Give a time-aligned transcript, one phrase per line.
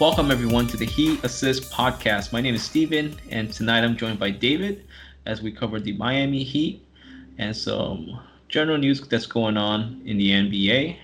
[0.00, 2.32] Welcome everyone to the Heat Assist podcast.
[2.32, 4.86] My name is Steven, and tonight I'm joined by David
[5.26, 6.84] as we cover the Miami Heat
[7.38, 8.18] and some
[8.48, 10.96] general news that's going on in the NBA.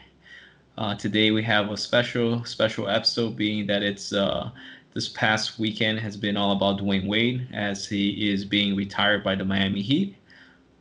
[0.79, 4.51] Uh, today we have a special special episode, being that it's uh,
[4.95, 9.35] this past weekend has been all about Dwayne Wade as he is being retired by
[9.37, 10.17] the Miami Heat.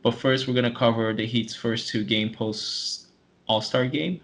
[0.02, 3.08] But first, we're gonna cover the Heat's first two game post
[3.46, 4.20] All Star game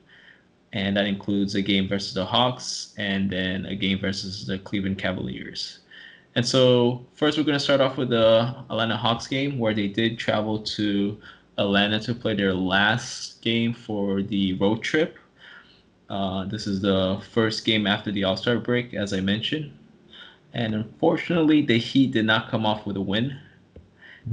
[0.75, 4.99] and that includes a game versus the Hawks and then a game versus the Cleveland
[4.99, 5.79] Cavaliers.
[6.35, 9.87] And so first we're going to start off with the Atlanta Hawks game where they
[9.87, 11.17] did travel to
[11.59, 15.17] Atlanta to play their last game for the road trip.
[16.11, 19.73] Uh, this is the first game after the All Star break, as I mentioned.
[20.55, 23.39] And unfortunately, the Heat did not come off with a win.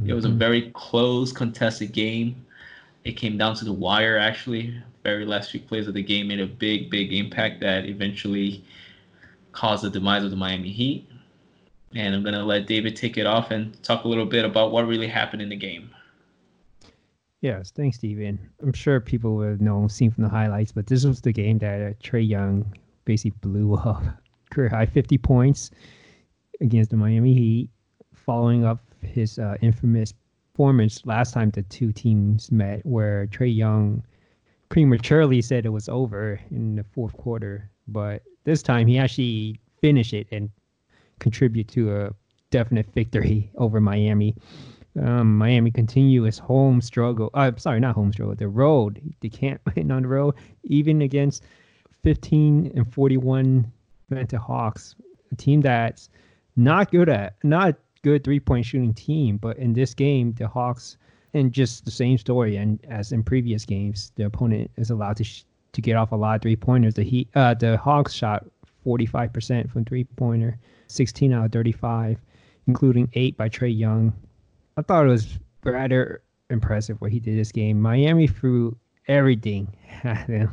[0.07, 0.37] It was a mm-hmm.
[0.39, 2.45] very close, contested game.
[3.03, 6.39] It came down to the wire, actually very last few plays of the game made
[6.39, 8.63] a big, big impact that eventually
[9.51, 11.07] caused the demise of the Miami Heat.
[11.93, 14.71] And I'm going to let David take it off and talk a little bit about
[14.71, 15.89] what really happened in the game.
[17.41, 18.39] Yes, thanks, Steven.
[18.61, 21.57] I'm sure people would have known, seen from the highlights, but this was the game
[21.57, 22.71] that uh, Trae Young
[23.03, 24.03] basically blew up.
[24.51, 25.71] Career high 50 points
[26.59, 27.69] against the Miami Heat,
[28.13, 30.13] following up his uh, infamous
[30.51, 34.03] performance last time the two teams met, where Trae Young
[34.71, 40.13] prematurely said it was over in the fourth quarter, but this time he actually finished
[40.13, 40.49] it and
[41.19, 42.09] contribute to a
[42.51, 44.33] definite victory over Miami.
[44.99, 47.29] Um, Miami continue its home struggle.
[47.33, 48.33] Uh, sorry, not home struggle.
[48.33, 49.01] The road.
[49.19, 51.43] They can't win on the road, even against
[52.03, 53.69] 15 and 41
[54.09, 54.95] Atlanta Hawks,
[55.33, 56.09] a team that's
[56.55, 59.35] not good at not good three point shooting team.
[59.35, 60.95] But in this game, the Hawks
[61.33, 62.57] and just the same story.
[62.57, 66.15] And as in previous games, the opponent is allowed to sh- to get off a
[66.15, 66.95] lot of three pointers.
[66.95, 68.45] The Heat, uh, the Hawks shot
[68.85, 72.19] 45% from three pointer, 16 out of 35,
[72.67, 74.13] including eight by Trae Young.
[74.77, 77.79] I thought it was rather impressive what he did this game.
[77.79, 78.77] Miami threw
[79.07, 79.67] everything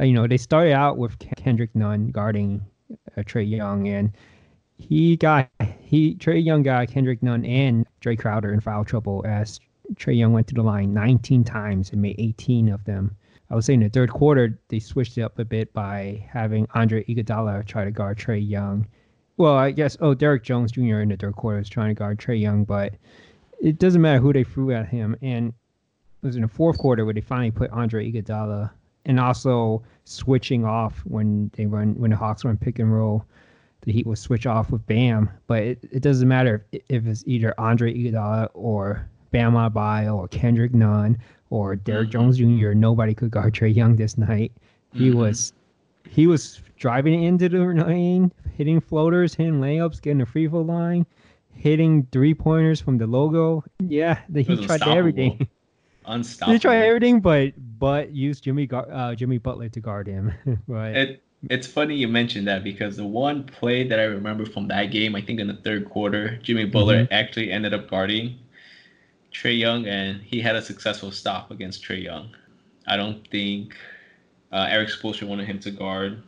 [0.00, 2.64] You know, they started out with Kendrick Nunn guarding
[3.16, 4.12] uh, Trae Young, and
[4.76, 5.48] he got
[5.80, 9.60] he Trae Young got Kendrick Nunn and Jae Crowder in foul trouble as
[9.94, 13.14] Trae Young went to the line 19 times and made 18 of them.
[13.50, 16.66] I would say in the third quarter, they switched it up a bit by having
[16.74, 18.86] Andre Iguodala try to guard Trae Young.
[19.36, 21.00] Well, I guess, oh, Derrick Jones Jr.
[21.00, 22.94] in the third quarter was trying to guard Trae Young, but
[23.60, 25.16] it doesn't matter who they threw at him.
[25.22, 28.70] And it was in the fourth quarter where they finally put Andre Iguodala
[29.04, 33.24] and also switching off when they run, when the Hawks run pick and roll.
[33.82, 37.22] The Heat will switch off with Bam, but it, it doesn't matter if, if it's
[37.26, 41.18] either Andre Iguodala or Bam Adebayo or Kendrick Nunn
[41.50, 42.12] or Derrick mm-hmm.
[42.12, 42.72] Jones Jr.
[42.72, 44.52] Nobody could guard Trae Young this night.
[44.92, 45.18] He mm-hmm.
[45.18, 45.52] was
[46.08, 51.04] he was driving into the lane, hitting floaters, hitting layups, getting a free throw line,
[51.52, 53.64] hitting three pointers from the logo.
[53.80, 55.48] Yeah, the, he tried everything.
[56.06, 56.52] Unstoppable.
[56.52, 60.32] he tried everything, but but used Jimmy uh, Jimmy Butler to guard him.
[60.68, 60.96] right.
[60.96, 64.92] It, it's funny you mentioned that because the one play that I remember from that
[64.92, 67.12] game, I think in the third quarter, Jimmy Butler mm-hmm.
[67.12, 68.38] actually ended up guarding
[69.34, 72.30] Trae Young, and he had a successful stop against Trae Young.
[72.86, 73.76] I don't think
[74.52, 76.22] uh, Erik Spoelstra wanted him to guard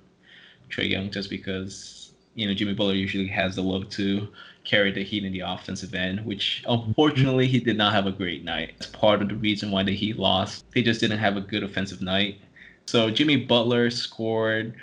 [0.71, 4.29] Trae Young just because you know Jimmy Butler usually has the look to
[4.65, 8.45] carry the Heat in the offensive end, which unfortunately he did not have a great
[8.45, 8.75] night.
[8.77, 10.65] It's part of the reason why the Heat lost.
[10.73, 12.41] They just didn't have a good offensive night.
[12.87, 14.75] So Jimmy Butler scored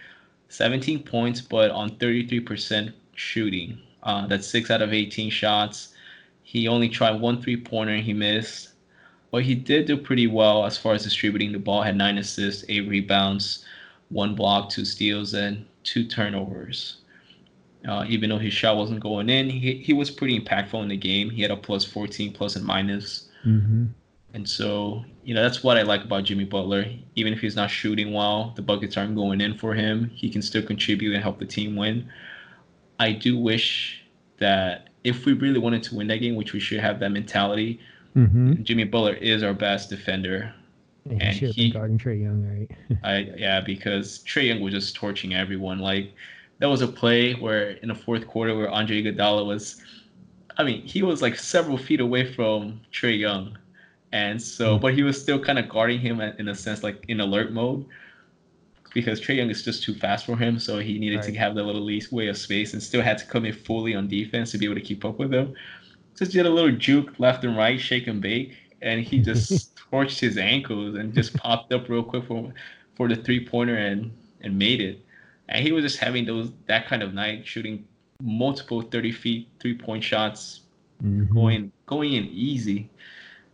[0.48, 3.78] 17 points, but on 33% shooting.
[4.04, 5.93] Uh, that's six out of 18 shots.
[6.44, 8.70] He only tried one three pointer and he missed.
[9.32, 11.82] But he did do pretty well as far as distributing the ball.
[11.82, 13.66] Had nine assists, eight rebounds,
[14.10, 16.98] one block, two steals, and two turnovers.
[17.88, 20.96] Uh, even though his shot wasn't going in, he, he was pretty impactful in the
[20.96, 21.30] game.
[21.32, 23.30] He had a plus 14, plus and minus.
[23.46, 23.86] Mm-hmm.
[24.36, 26.86] And so, you know, that's what I like about Jimmy Butler.
[27.16, 30.12] Even if he's not shooting well, the buckets aren't going in for him.
[30.14, 32.10] He can still contribute and help the team win.
[33.00, 34.03] I do wish
[34.40, 37.80] that if we really wanted to win that game, which we should have that mentality,
[38.16, 38.64] mm-hmm.
[38.64, 40.54] Jimmy Butler is our best defender.
[41.06, 43.00] Yeah, and he he guarding Trae Young, right?
[43.04, 45.80] I yeah, because Trae Young was just torching everyone.
[45.80, 46.14] Like
[46.60, 49.82] that was a play where in the fourth quarter where Andre Iguodala was,
[50.58, 53.58] I mean, he was like several feet away from Trae Young,
[54.14, 54.82] and so mm-hmm.
[54.82, 57.86] but he was still kind of guarding him in a sense like in alert mode
[58.94, 60.60] because Trae Young is just too fast for him.
[60.60, 61.26] So he needed right.
[61.26, 64.08] to have that little leeway of space and still had to come in fully on
[64.08, 65.54] defense to be able to keep up with him.
[66.16, 70.20] Just did a little juke left and right, shake and bake, and he just torched
[70.20, 72.54] his ankles and just popped up real quick for
[72.96, 74.12] for the three pointer and
[74.42, 75.04] and made it.
[75.50, 77.86] and he was just having those that kind of night, shooting
[78.22, 80.62] multiple 30 feet three point shots,
[81.04, 81.34] mm-hmm.
[81.34, 82.90] going going in easy.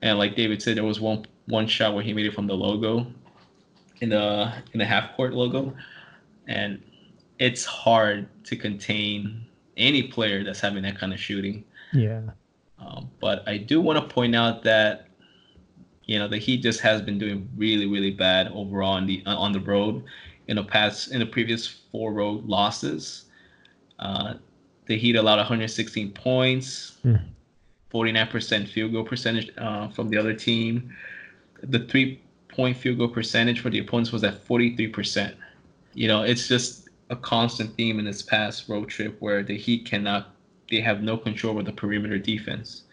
[0.01, 2.55] And like David said, there was one one shot where he made it from the
[2.55, 3.07] logo,
[4.01, 5.75] in the in the half court logo,
[6.47, 6.81] and
[7.39, 9.45] it's hard to contain
[9.77, 11.63] any player that's having that kind of shooting.
[11.93, 12.21] Yeah.
[12.79, 15.07] Um, but I do want to point out that
[16.05, 19.51] you know the Heat just has been doing really really bad overall on the on
[19.51, 20.03] the road
[20.47, 23.25] in the past in the previous four road losses.
[23.99, 24.35] Uh,
[24.87, 27.21] the Heat allowed 116 points, mm.
[27.93, 30.95] 49% field goal percentage uh, from the other team.
[31.61, 32.21] The three
[32.59, 35.33] point field goal percentage for the opponents was at 43%.
[35.93, 39.85] You know, it's just a constant theme in this past road trip where the Heat
[39.85, 40.35] cannot,
[40.69, 42.83] they have no control over the perimeter defense.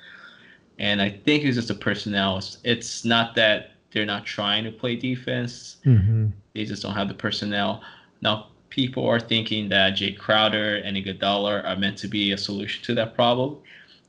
[0.79, 2.41] And I think it's just a personnel.
[2.63, 6.29] It's not that they're not trying to play defense, mm-hmm.
[6.55, 7.83] they just don't have the personnel.
[8.21, 12.85] Now, people are thinking that Jae Crowder and Iguodala are meant to be a solution
[12.85, 13.57] to that problem.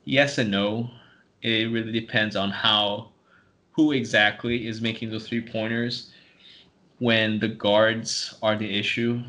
[0.04, 0.88] Yes and no.
[1.42, 3.08] It really depends on how,
[3.78, 6.10] who exactly is making those three pointers.
[6.98, 9.22] When the guards are the issue,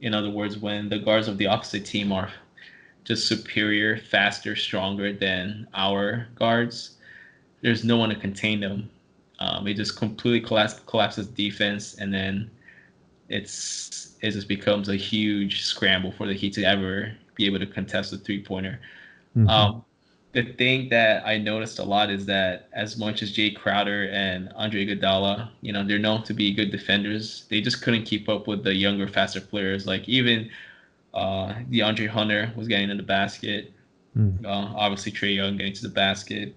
[0.00, 2.30] in other words, when the guards of the opposite team are
[3.04, 6.96] just superior, faster, stronger than our guards,
[7.60, 8.88] there's no one to contain them.
[9.38, 12.50] Um, it just completely collapse, collapses defense, and then
[13.28, 17.66] it's it just becomes a huge scramble for the Heat to ever be able to
[17.66, 18.80] contest a three pointer.
[19.36, 19.46] Mm-hmm.
[19.46, 19.84] Um,
[20.34, 24.52] the thing that I noticed a lot is that as much as Jae Crowder and
[24.54, 28.46] Andre Iguodala, you know, they're known to be good defenders, they just couldn't keep up
[28.46, 29.86] with the younger, faster players.
[29.86, 30.50] Like even
[31.14, 33.72] uh, DeAndre Hunter was getting in the basket.
[34.16, 34.44] Mm.
[34.44, 36.54] Uh, obviously, Trae Young getting to the basket.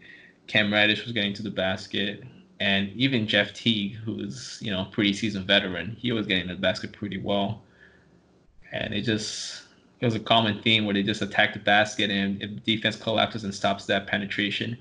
[0.47, 2.23] Cam Reddish was getting to the basket
[2.59, 6.61] and even Jeff Teague, who's you know pretty seasoned veteran, he was getting to the
[6.61, 7.61] basket pretty well.
[8.71, 9.63] And it just
[9.99, 13.43] it was a common theme where they just attack the basket, and if defense collapses
[13.43, 14.77] and stops that penetration,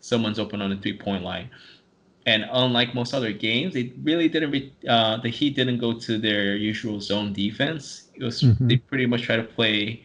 [0.00, 1.50] someone's open on the three point line.
[2.26, 4.50] And unlike most other games, they really didn't.
[4.50, 8.08] Re- uh, the Heat didn't go to their usual zone defense.
[8.14, 8.66] It was mm-hmm.
[8.66, 10.02] they pretty much try to play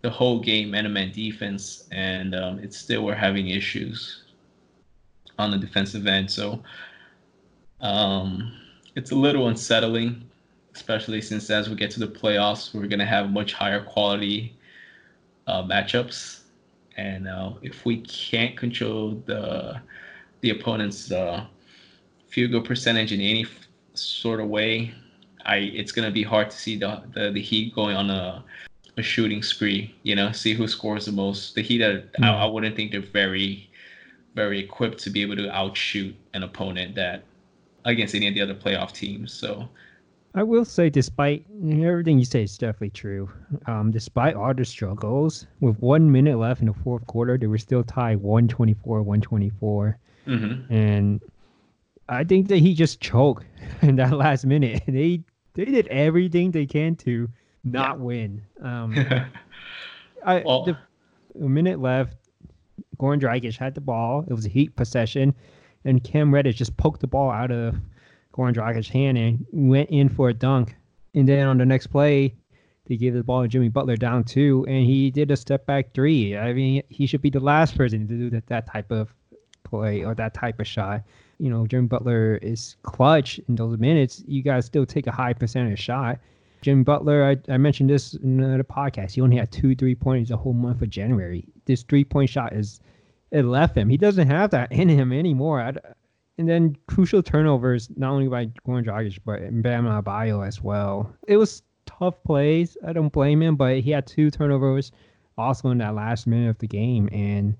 [0.00, 4.24] the whole game man-to-man defense, and um, it still were having issues
[5.38, 6.30] on the defensive end.
[6.30, 6.62] So
[7.80, 8.52] um,
[8.96, 10.28] it's a little unsettling,
[10.74, 14.54] especially since as we get to the playoffs, we're going to have much higher quality
[15.46, 16.40] uh, matchups.
[16.96, 19.80] And uh, if we can't control the
[20.40, 21.46] the opponent's uh,
[22.28, 24.94] field goal percentage in any f- sort of way,
[25.44, 28.44] I it's going to be hard to see the, the, the Heat going on a
[28.96, 29.94] a shooting spree.
[30.02, 31.54] You know, see who scores the most.
[31.54, 32.06] The Heat, mm.
[32.22, 33.68] I, I wouldn't think they're very
[34.34, 37.22] very equipped to be able to outshoot an opponent that
[37.84, 39.32] against any of the other playoff teams.
[39.32, 39.68] So
[40.36, 43.30] I will say, despite everything you say is definitely true.
[43.66, 47.58] Um, despite all the struggles, with one minute left in the fourth quarter, they were
[47.58, 49.98] still tied 124 124.
[50.26, 50.72] Mm-hmm.
[50.72, 51.20] And
[52.08, 53.44] I think that he just choked
[53.82, 54.82] in that last minute.
[54.88, 55.20] They
[55.54, 57.28] they did everything they can to
[57.62, 58.02] not yeah.
[58.02, 58.42] win.
[58.60, 58.92] Um,
[60.26, 60.76] I, well, the,
[61.40, 62.16] a minute left.
[62.98, 64.24] Goran Dragic had the ball.
[64.28, 65.32] It was a heat possession,
[65.84, 67.76] and Cam Reddish just poked the ball out of
[68.34, 70.74] Goran Dragic's hand and went in for a dunk.
[71.14, 72.34] And then on the next play,
[72.86, 75.94] they gave the ball to Jimmy Butler down two, and he did a step back
[75.94, 76.36] three.
[76.36, 79.14] I mean, he should be the last person to do that, that type of
[79.62, 81.02] play or that type of shot.
[81.38, 84.22] You know, Jimmy Butler is clutch in those minutes.
[84.26, 86.18] You guys still take a high percentage shot.
[86.62, 89.12] Jimmy Butler, I, I mentioned this in the podcast.
[89.12, 91.46] He only had two three points the whole month of January.
[91.66, 92.80] This three point shot is
[93.30, 93.88] it left him.
[93.88, 95.60] He doesn't have that in him anymore.
[95.60, 95.78] I'd,
[96.38, 101.12] and then crucial turnovers, not only by Goran Dragic, but Bam Adebayo as well.
[101.28, 102.76] It was tough plays.
[102.86, 104.90] I don't blame him, but he had two turnovers
[105.38, 107.08] also in that last minute of the game.
[107.12, 107.56] And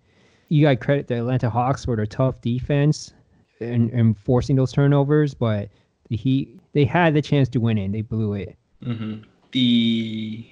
[0.48, 3.12] you got credit the Atlanta Hawks for their tough defense
[3.60, 5.68] and, and forcing those turnovers, but
[6.08, 8.56] the Heat they had the chance to win it and they blew it.
[8.82, 9.22] Mm-hmm.
[9.52, 10.46] The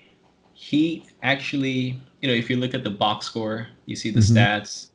[0.55, 4.37] Heat actually, you know, if you look at the box score, you see the mm-hmm.
[4.37, 4.91] stats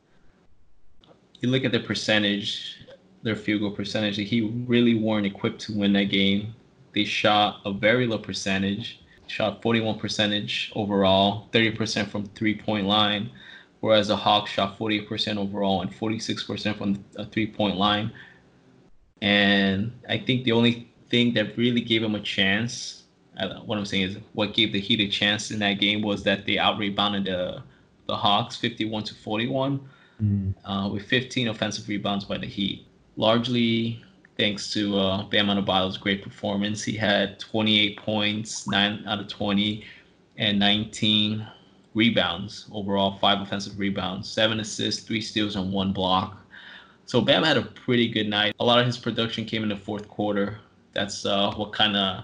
[1.40, 2.77] you look at the percentage,
[3.22, 6.54] their field goal percentage, he really weren't equipped to win that game.
[6.94, 13.30] They shot a very low percentage, shot 41 percentage overall, 30% from three point line,
[13.80, 18.12] whereas the Hawks shot 48% overall and 46% from a three point line.
[19.20, 23.04] And I think the only thing that really gave them a chance,
[23.64, 26.46] what I'm saying is what gave the Heat a chance in that game was that
[26.46, 27.62] they out rebounded the
[28.08, 29.80] the Hawks 51 to 41
[30.22, 30.54] mm.
[30.64, 32.87] uh, with 15 offensive rebounds by the Heat.
[33.18, 34.00] Largely
[34.36, 36.84] thanks to uh, Bam Adebayo's great performance.
[36.84, 39.84] He had 28 points, 9 out of 20,
[40.36, 41.44] and 19
[41.94, 46.46] rebounds overall, five offensive rebounds, seven assists, three steals, and one block.
[47.06, 48.54] So Bam had a pretty good night.
[48.60, 50.60] A lot of his production came in the fourth quarter.
[50.92, 52.22] That's uh, what kind of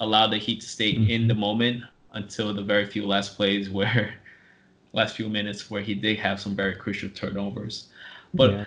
[0.00, 1.08] allowed the Heat to stay mm-hmm.
[1.08, 4.12] in the moment until the very few last plays where
[4.92, 7.86] last few minutes where he did have some very crucial turnovers.
[8.34, 8.64] But yeah.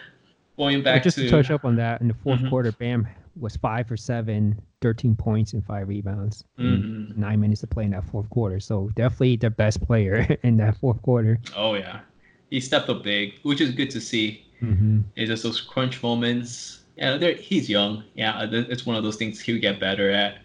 [0.58, 2.50] Going back just to, to touch up on that in the 4th mm-hmm.
[2.50, 3.08] quarter, Bam
[3.40, 6.44] was five for seven, 13 points and five rebounds.
[6.60, 7.20] Mm-hmm.
[7.20, 8.60] Nine minutes to play in that fourth quarter.
[8.60, 11.40] So definitely the best player in that fourth quarter.
[11.56, 12.02] Oh yeah,
[12.50, 14.46] he stepped up big, which is good to see.
[14.62, 15.02] Mm-hmm.
[15.16, 16.82] It's just those crunch moments.
[16.96, 18.04] Yeah, he's young.
[18.16, 20.40] Yeah, it's one of those things he'll get better at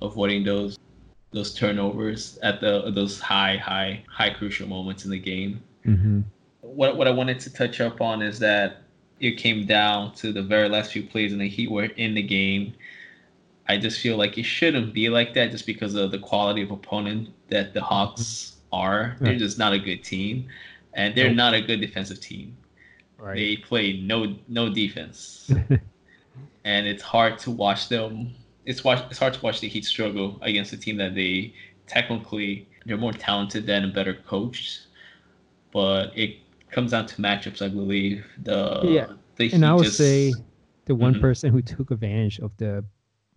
[0.00, 0.78] avoiding those
[1.30, 5.62] those turnovers at the those high high high crucial moments in the game.
[5.86, 6.20] Mm-hmm.
[6.60, 8.82] What what I wanted to touch up on is that
[9.22, 12.22] it came down to the very last few plays and the Heat were in the
[12.22, 12.74] game.
[13.68, 16.70] I just feel like it shouldn't be like that just because of the quality of
[16.70, 19.16] opponent that the Hawks are.
[19.20, 20.48] They're just not a good team,
[20.92, 22.56] and they're not a good defensive team.
[23.16, 23.36] Right.
[23.36, 25.50] They play no no defense,
[26.64, 30.38] and it's hard to watch them it's watch it's hard to watch the Heat struggle
[30.42, 31.54] against a team that they
[31.86, 34.86] technically they're more talented than and better coached,
[35.72, 36.36] but it
[36.72, 38.24] comes down to matchups, I believe.
[38.42, 40.32] The yeah, the and I would just, say
[40.86, 41.20] the one mm-hmm.
[41.20, 42.84] person who took advantage of the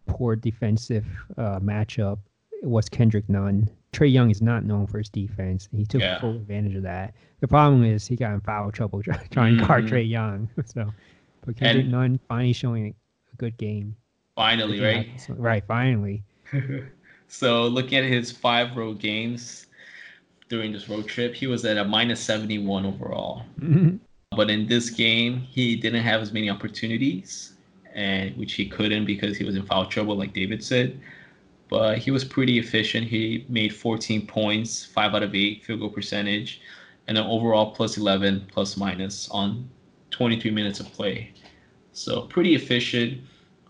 [0.07, 1.05] poor defensive
[1.37, 2.19] uh, matchup
[2.63, 3.69] was Kendrick Nunn.
[3.93, 5.69] Trae Young is not known for his defense.
[5.71, 6.19] and He took yeah.
[6.19, 7.13] full advantage of that.
[7.39, 9.65] The problem is he got in foul trouble trying to mm-hmm.
[9.65, 10.49] guard Trae Young.
[10.65, 10.91] So,
[11.45, 13.95] but Kendrick and, Nunn finally showing a good game.
[14.35, 15.07] Finally, right?
[15.29, 16.23] Right, finally.
[17.27, 19.67] so looking at his five road games
[20.49, 23.43] during this road trip, he was at a minus 71 overall.
[23.59, 23.97] Mm-hmm.
[24.35, 27.53] But in this game, he didn't have as many opportunities,
[27.93, 30.99] and which he couldn't because he was in foul trouble, like David said.
[31.69, 33.07] But he was pretty efficient.
[33.07, 36.61] He made 14 points, five out of eight field goal percentage,
[37.07, 39.67] and an overall plus 11 plus minus on
[40.11, 41.33] 23 minutes of play.
[41.93, 43.21] So pretty efficient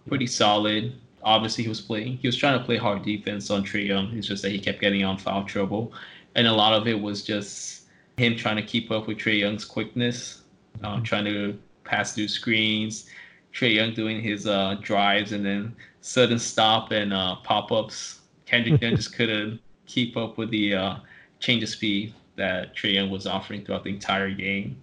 [0.07, 0.93] pretty solid.
[1.23, 2.17] Obviously, he was playing.
[2.17, 4.15] He was trying to play hard defense on Trae Young.
[4.15, 5.91] It's just that he kept getting on foul trouble,
[6.35, 7.83] and a lot of it was just
[8.17, 10.41] him trying to keep up with Trae Young's quickness,
[10.83, 13.09] um, trying to pass through screens.
[13.53, 18.19] Trae Young doing his uh, drives and then sudden stop and uh, pop ups.
[18.45, 20.95] Kendrick Young just couldn't keep up with the uh,
[21.39, 24.81] change of speed that Trae Young was offering throughout the entire game.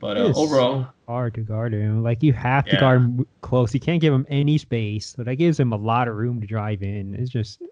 [0.00, 2.02] But uh, overall, hard to guard him.
[2.02, 2.80] Like you have to yeah.
[2.80, 3.72] guard him close.
[3.72, 5.14] You can't give him any space.
[5.16, 7.14] So that gives him a lot of room to drive in.
[7.14, 7.62] It's just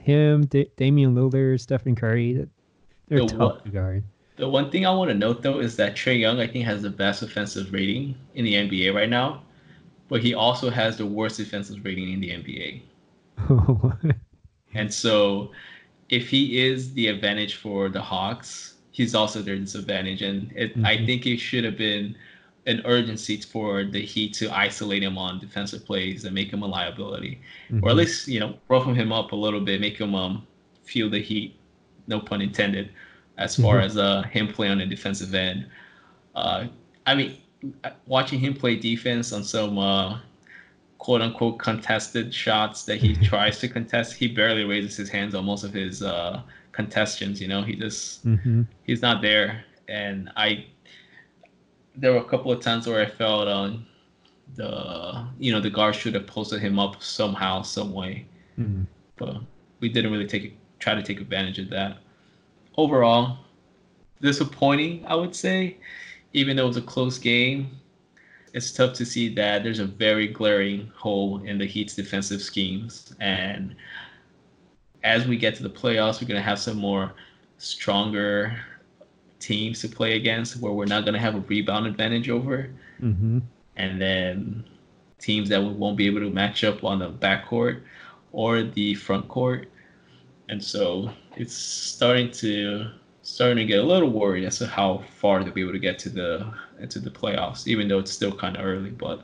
[0.00, 2.46] him, D- Damian Lillard, Stephen Curry.
[3.08, 4.04] They're the tough one, guard.
[4.36, 6.82] The one thing I want to note though is that Trae Young, I think, has
[6.82, 9.42] the best offensive rating in the NBA right now,
[10.08, 12.82] but he also has the worst defensive rating in the NBA.
[14.74, 15.50] and so,
[16.08, 20.22] if he is the advantage for the Hawks, he's also their disadvantage.
[20.22, 20.86] And it, mm-hmm.
[20.86, 22.16] I think it should have been
[22.68, 26.66] an urgency for the Heat to isolate him on defensive plays and make him a
[26.66, 27.84] liability, mm-hmm.
[27.84, 30.46] or at least you know roughen him up a little bit, make him um,
[30.84, 31.58] feel the heat,
[32.06, 32.90] no pun intended,
[33.38, 33.86] as far mm-hmm.
[33.86, 35.66] as uh, him play on the defensive end.
[36.34, 36.66] Uh,
[37.06, 37.38] I mean,
[38.06, 40.20] watching him play defense on some uh,
[40.98, 45.46] quote unquote contested shots that he tries to contest, he barely raises his hands on
[45.46, 47.40] most of his uh, contestants.
[47.40, 48.62] You know, he just mm-hmm.
[48.84, 50.66] he's not there, and I
[51.98, 53.84] there were a couple of times where I felt on
[54.54, 58.26] the you know the guard should have posted him up somehow, some way,
[58.58, 58.84] mm-hmm.
[59.16, 59.36] but
[59.80, 61.98] we didn't really take try to take advantage of that.
[62.76, 63.38] Overall,
[64.22, 65.76] disappointing, I would say.
[66.34, 67.70] Even though it was a close game,
[68.52, 73.14] it's tough to see that there's a very glaring hole in the Heat's defensive schemes,
[73.18, 73.74] and
[75.02, 77.14] as we get to the playoffs, we're going to have some more
[77.56, 78.60] stronger
[79.40, 82.70] teams to play against where we're not going to have a rebound advantage over.
[83.00, 83.40] Mm-hmm.
[83.76, 84.64] And then
[85.18, 87.82] teams that we won't be able to match up on the backcourt
[88.32, 89.68] or the front court.
[90.48, 92.90] And so it's starting to
[93.22, 95.98] starting to get a little worried as to how far they'll be able to get
[96.00, 98.90] to the into the playoffs, even though it's still kind of early.
[98.90, 99.22] But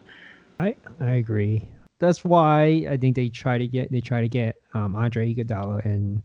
[0.61, 1.66] I I agree
[2.00, 5.85] that's why I think they try to get they try to get um, Andre Iguodala
[5.85, 6.23] and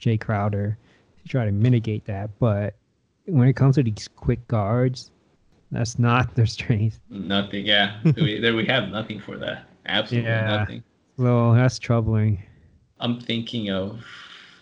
[0.00, 0.78] Jae Crowder
[1.22, 2.30] to try to mitigate that.
[2.38, 2.74] But
[3.26, 5.10] when it comes to these quick guards,
[5.70, 7.00] that's not their strength.
[7.08, 7.66] Nothing.
[7.66, 9.64] Yeah, we, there we have nothing for that.
[9.86, 10.58] Absolutely yeah.
[10.58, 10.82] nothing.
[11.16, 12.42] Well, that's troubling.
[13.00, 14.04] I'm thinking of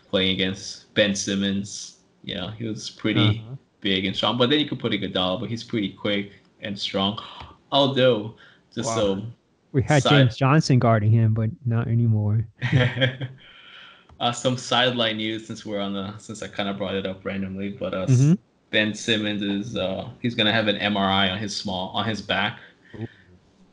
[0.08, 1.98] playing against Ben Simmons.
[2.22, 3.56] You know, he was pretty uh-huh.
[3.80, 4.38] big and strong.
[4.38, 7.18] But then you could put a Iguodala, but he's pretty quick and strong.
[7.72, 8.36] Although,
[8.74, 8.96] just wow.
[8.96, 9.22] so
[9.72, 12.46] We had Side- James Johnson guarding him, but not anymore.
[14.20, 17.24] uh, some sideline news since we're on the since I kind of brought it up
[17.24, 18.38] randomly, but uh, Mhm.
[18.70, 22.60] Ben Simmons is uh, he's gonna have an MRI on his small on his back,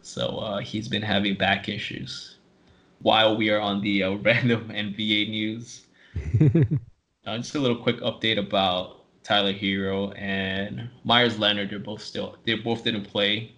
[0.02, 2.38] so uh, he's been having back issues.
[3.02, 5.86] While we are on the uh, random NBA news,
[7.26, 11.70] uh, just a little quick update about Tyler Herro and Meyers Leonard.
[11.70, 13.54] They're both still they both didn't play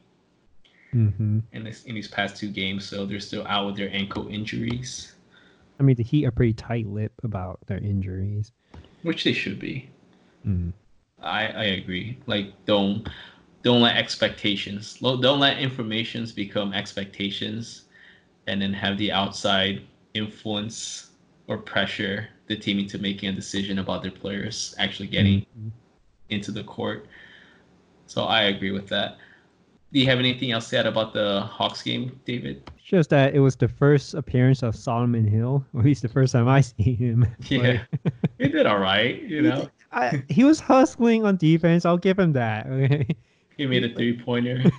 [0.91, 4.27] hmm in this in these past two games, so they're still out with their ankle
[4.27, 5.13] injuries,
[5.79, 8.51] I mean, the Heat are pretty tight-lipped about their injuries.
[9.03, 9.89] which they should be.
[10.45, 10.73] Mm.
[11.21, 12.17] I I agree.
[12.27, 13.07] Like don't
[13.63, 17.83] don't let expectations don't let informations become expectations,
[18.47, 19.81] and then have the outside
[20.13, 21.11] influence
[21.47, 25.71] or pressure the team into making a decision about their players actually getting Mhm.
[26.29, 27.07] into the court.
[28.07, 29.17] So I agree with that.
[29.91, 32.61] Do you have anything else to add about the Hawks game, David?
[32.83, 36.33] Just that it was the first appearance of Solomon Hill, or at least the first
[36.33, 37.25] time I see him.
[37.49, 37.83] Yeah,
[38.37, 39.21] he did all right.
[39.23, 41.85] You know, I, he was hustling on defense.
[41.85, 42.67] I'll give him that.
[42.67, 43.07] Okay.
[43.57, 44.63] he made a three pointer.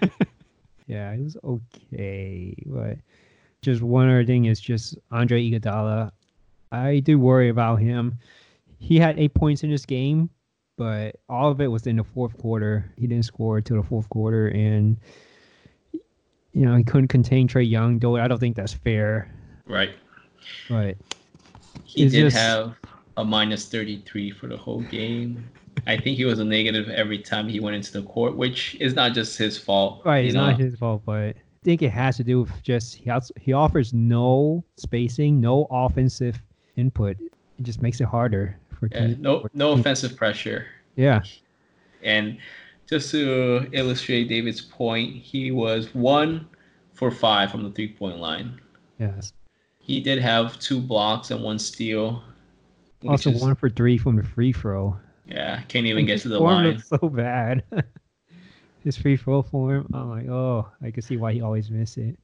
[0.87, 2.99] Yeah, it was okay, but
[3.63, 6.11] just one other thing is just Andre Iguodala.
[6.73, 8.17] I do worry about him.
[8.81, 10.31] He had eight points in this game,
[10.77, 12.91] but all of it was in the fourth quarter.
[12.97, 14.97] He didn't score until the fourth quarter, and
[15.93, 18.01] you know he couldn't contain Trae Young.
[18.01, 19.31] Though I don't think that's fair,
[19.67, 19.91] right.
[20.69, 20.97] Right.
[21.85, 22.75] He It's did just- have
[23.21, 25.49] a minus 33 for the whole game.
[25.87, 28.95] I think he was a negative every time he went into the court, which is
[28.95, 30.03] not just his fault.
[30.05, 30.51] right, it's know?
[30.51, 31.03] not his fault.
[31.05, 35.41] But I think it has to do with just he has, he offers no spacing,
[35.41, 36.41] no offensive
[36.77, 37.17] input.
[37.21, 40.67] It just makes it harder for Yeah, no, for no offensive pressure.
[40.97, 41.23] Yeah.
[42.03, 42.39] And
[42.89, 46.49] just to illustrate David's point, he was one
[46.95, 48.61] for five from the three point line.
[48.99, 49.33] Yes.
[49.79, 52.23] He did have two blocks and one steal.
[53.09, 54.97] Also one for three from the free throw.
[55.27, 56.67] Yeah, can't even get to the form line.
[56.67, 57.63] looks so bad.
[58.85, 62.19] His free throw form, I'm like, oh, I can see why he always miss it.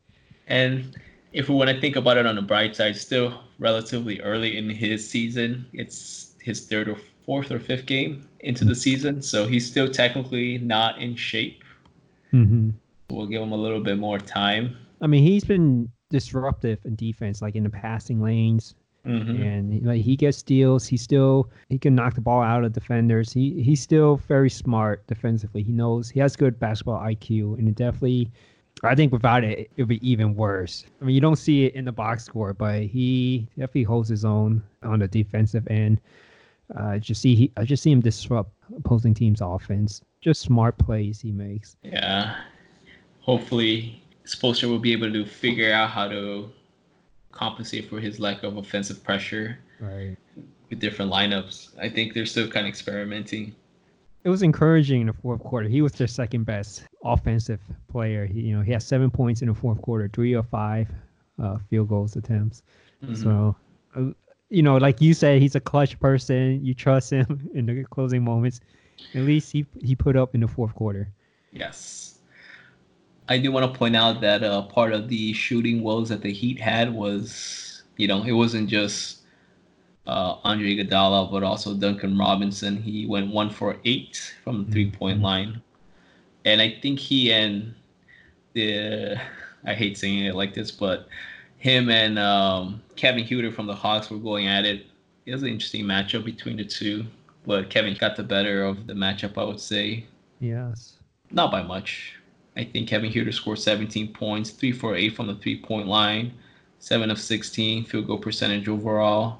[0.46, 0.96] And
[1.32, 4.70] if we want to think about it on the bright side, still relatively early in
[4.70, 5.66] his season.
[5.72, 10.58] It's his third or fourth or fifth game into the season, so he's still technically
[10.58, 11.62] not in shape.
[12.30, 12.70] hmm
[13.10, 14.76] We'll give him a little bit more time.
[15.00, 18.74] I mean, he's been disruptive in defense, like in the passing lanes,
[19.06, 19.40] Mhm.
[19.40, 20.86] and like he gets steals.
[20.86, 23.32] He still he can knock the ball out of defenders.
[23.32, 25.62] He he's still very smart defensively.
[25.62, 28.30] He knows he has good basketball IQ, and it definitely.
[28.82, 30.84] I think without it, it would be even worse.
[31.00, 34.22] I mean, you don't see it in the box score, but he definitely holds his
[34.24, 35.98] own on the defensive end.
[36.78, 40.02] Uh, I just see he, I just see him disrupt opposing teams' offense.
[40.20, 41.76] Just smart plays he makes.
[41.82, 42.36] Yeah.
[43.20, 46.50] Hopefully, Spoelstra will be able to figure out how to
[47.36, 50.16] compensate for his lack of offensive pressure Right.
[50.70, 51.78] with different lineups.
[51.78, 53.54] I think they're still kind of experimenting.
[54.24, 55.68] It was encouraging in the fourth quarter.
[55.68, 58.26] He was their second best offensive player.
[58.26, 60.88] He, you know, he had seven points in the fourth quarter, three or five
[61.38, 62.62] uh, field goals attempts.
[63.04, 63.16] Mhm.
[63.22, 63.56] So,
[63.94, 64.12] uh,
[64.50, 66.64] you know, like you said, he's a clutch person.
[66.64, 68.60] You trust him in the closing moments.
[69.14, 71.08] At least he he put up in the fourth quarter.
[71.52, 72.15] Yes.
[73.28, 76.32] I do want to point out that uh, part of the shooting woes that the
[76.32, 79.22] Heat had was, you know, it wasn't just
[80.06, 82.76] uh, Andre Iguodala, but also Duncan Robinson.
[82.76, 85.60] He went one for eight from the three point line,
[86.44, 87.74] and I think he and
[88.52, 89.20] the
[89.64, 91.08] I hate saying it like this, but
[91.58, 94.86] him and um, Kevin Huerter from the Hawks were going at it.
[95.24, 97.04] It was an interesting matchup between the two,
[97.44, 100.06] but Kevin got the better of the matchup, I would say
[100.38, 100.98] Yes.
[101.32, 102.15] not by much.
[102.56, 106.32] I think Kevin Huerter scored 17 points, 3 for 8 from the three point line,
[106.78, 109.38] 7 of 16 field goal percentage overall.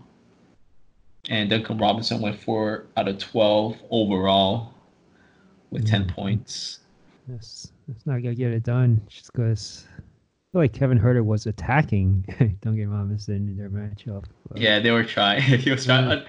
[1.28, 4.74] And Duncan Robinson went 4 out of 12 overall
[5.70, 6.08] with 10 Mhm.
[6.14, 6.80] points.
[7.28, 10.00] That's that's not gonna get it done just because I
[10.52, 12.24] feel like Kevin Huerter was attacking
[12.62, 14.24] Duncan Robinson in their matchup.
[14.48, 15.40] but- Yeah, they were trying.
[15.42, 16.08] he was trying.
[16.10, 16.24] Yeah.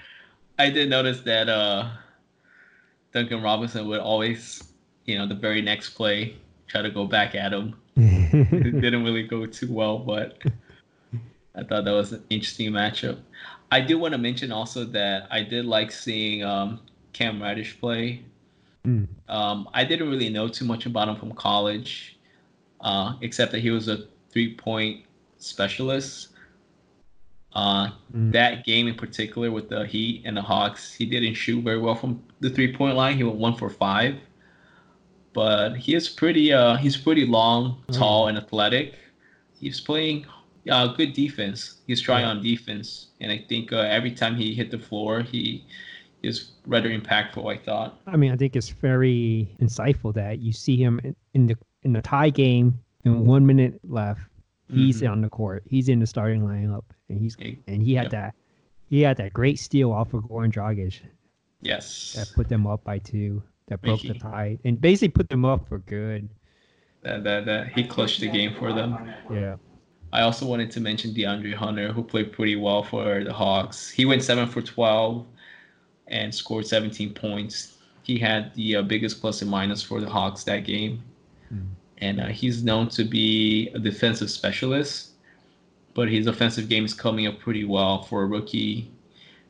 [0.60, 1.90] I did notice that uh,
[3.14, 4.64] Duncan Robinson would always,
[5.06, 6.36] you know, the very next play,
[6.68, 7.76] try to go back at him.
[7.96, 10.42] it didn't really go too well, but
[11.56, 13.20] I thought that was an interesting matchup.
[13.72, 16.80] I do want to mention also that I did like seeing um,
[17.14, 18.24] Cam Reddish play.
[18.86, 19.08] Mm.
[19.28, 22.18] Um, I didn't really know too much about him from college,
[22.82, 25.04] uh, except that he was a three-point
[25.38, 26.30] specialist.
[27.54, 28.32] Uh, Mm.
[28.34, 31.96] that game in particular with the Heat and the Hawks, he didn't shoot very well
[31.96, 33.18] from the three-point line.
[33.18, 34.16] He went one for five,
[35.38, 36.52] but he is pretty.
[36.52, 37.94] Uh, he's pretty long, Oh.
[37.94, 38.96] tall, and athletic.
[39.60, 40.26] he's playing
[40.70, 41.82] uh, good defense.
[41.86, 42.88] He's trying on defense,
[43.22, 45.64] and I think uh, every time he hit the floor, he
[46.24, 47.46] is rather impactful.
[47.54, 48.00] I thought.
[48.08, 51.94] I mean, I think it's very insightful that you see him in, in the in
[51.94, 54.22] the tie game, and one minute left,
[54.74, 55.12] he's Mhm.
[55.12, 55.62] on the court.
[55.70, 58.12] He's in the starting lineup, and he's and he had Yep.
[58.18, 58.36] that
[58.90, 60.96] he had that great steal off of Goran Dragic
[61.62, 62.14] Yes.
[62.18, 64.20] that put them up by two, that broke the Mickey.
[64.20, 66.30] tie, and basically put them up for good.
[67.04, 69.12] That, that, that he clutched the game for them.
[69.32, 69.56] Yeah.
[70.14, 73.90] I also wanted to mention DeAndre Hunter, who played pretty well for the Hawks.
[73.90, 75.26] He went seven for twelve
[76.08, 77.78] and scored 17 points.
[78.04, 81.04] He had the uh, biggest plus and minus for the Hawks that game,
[81.50, 81.60] Hmm.
[81.98, 85.12] and uh, he's known to be a defensive specialist.
[85.94, 88.92] But his offensive game is coming up pretty well for a rookie.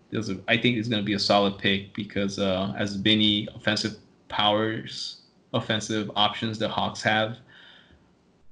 [0.10, 3.48] There's a, I think it's going to be a solid pick because uh, as many
[3.54, 3.98] offensive
[4.30, 5.22] powers,
[5.54, 7.38] offensive options the Hawks have,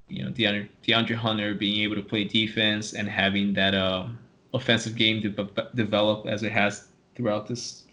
[0.07, 4.07] you know, DeAndre, DeAndre Hunter being able to play defense and having that uh,
[4.53, 7.83] offensive game de- develop as it has throughout this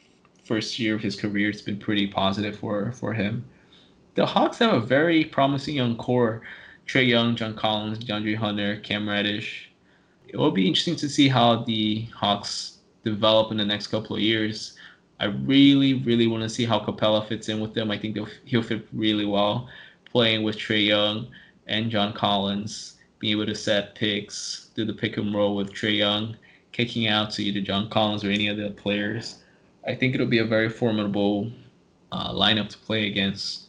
[0.45, 3.45] first year of his career, it's been pretty positive for, for him.
[4.15, 6.43] The Hawks have a very promising young core.
[6.87, 9.71] Trae Young, John Collins, DeAndre Hunter, Cam Reddish.
[10.29, 14.23] It will be interesting to see how the Hawks develop in the next couple of
[14.23, 14.75] years.
[15.23, 17.93] I really, really want to see how Capela fits in with them.
[17.93, 19.69] I think he'll fit really well
[20.05, 21.29] playing with Trae Young
[21.69, 25.97] and John Collins, being able to set picks, do the pick and roll with Trae
[25.97, 26.37] Young,
[26.73, 29.37] kicking out to either John Collins or any of the players.
[29.87, 31.53] I think it'll be a very formidable
[32.11, 33.69] uh, lineup to play against.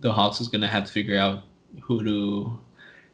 [0.00, 1.44] The Hawks is going to have to figure out
[1.80, 2.58] who to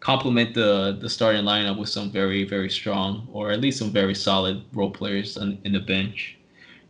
[0.00, 4.14] complement the the starting lineup with some very very strong or at least some very
[4.14, 6.36] solid role players in the bench.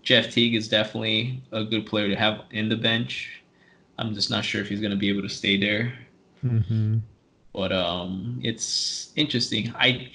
[0.05, 3.43] Jeff Teague is definitely a good player to have in the bench.
[3.99, 5.99] I'm just not sure if he's going to be able to stay there.
[6.45, 6.99] Mm-hmm.
[7.53, 9.73] But um, it's interesting.
[9.77, 10.11] I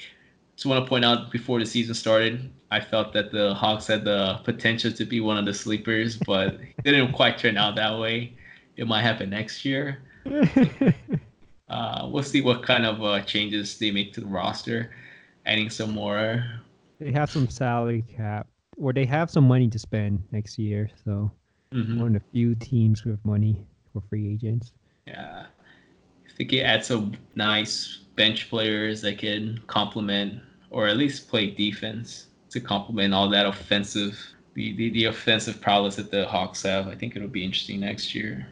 [0.56, 4.04] just want to point out before the season started, I felt that the Hawks had
[4.04, 7.97] the potential to be one of the sleepers, but it didn't quite turn out that
[7.97, 8.34] way.
[8.78, 9.99] It might happen next year.
[11.69, 14.89] Uh, we'll see what kind of uh, changes they make to the roster,
[15.45, 16.43] adding some more.
[16.99, 18.47] they have some salary cap,
[18.80, 20.89] or they have some money to spend next year.
[21.04, 21.32] So
[21.74, 21.98] Mhm.
[21.98, 24.72] one of the few teams with money for free agents.
[25.06, 25.46] Yeah,
[26.26, 31.50] if they can add some nice bench players that can complement or at least play
[31.50, 34.20] defense to complement all that offensive,
[34.54, 38.13] the, the, the offensive prowess that the Hawks have, I think it'll be interesting next
[38.15, 38.48] year.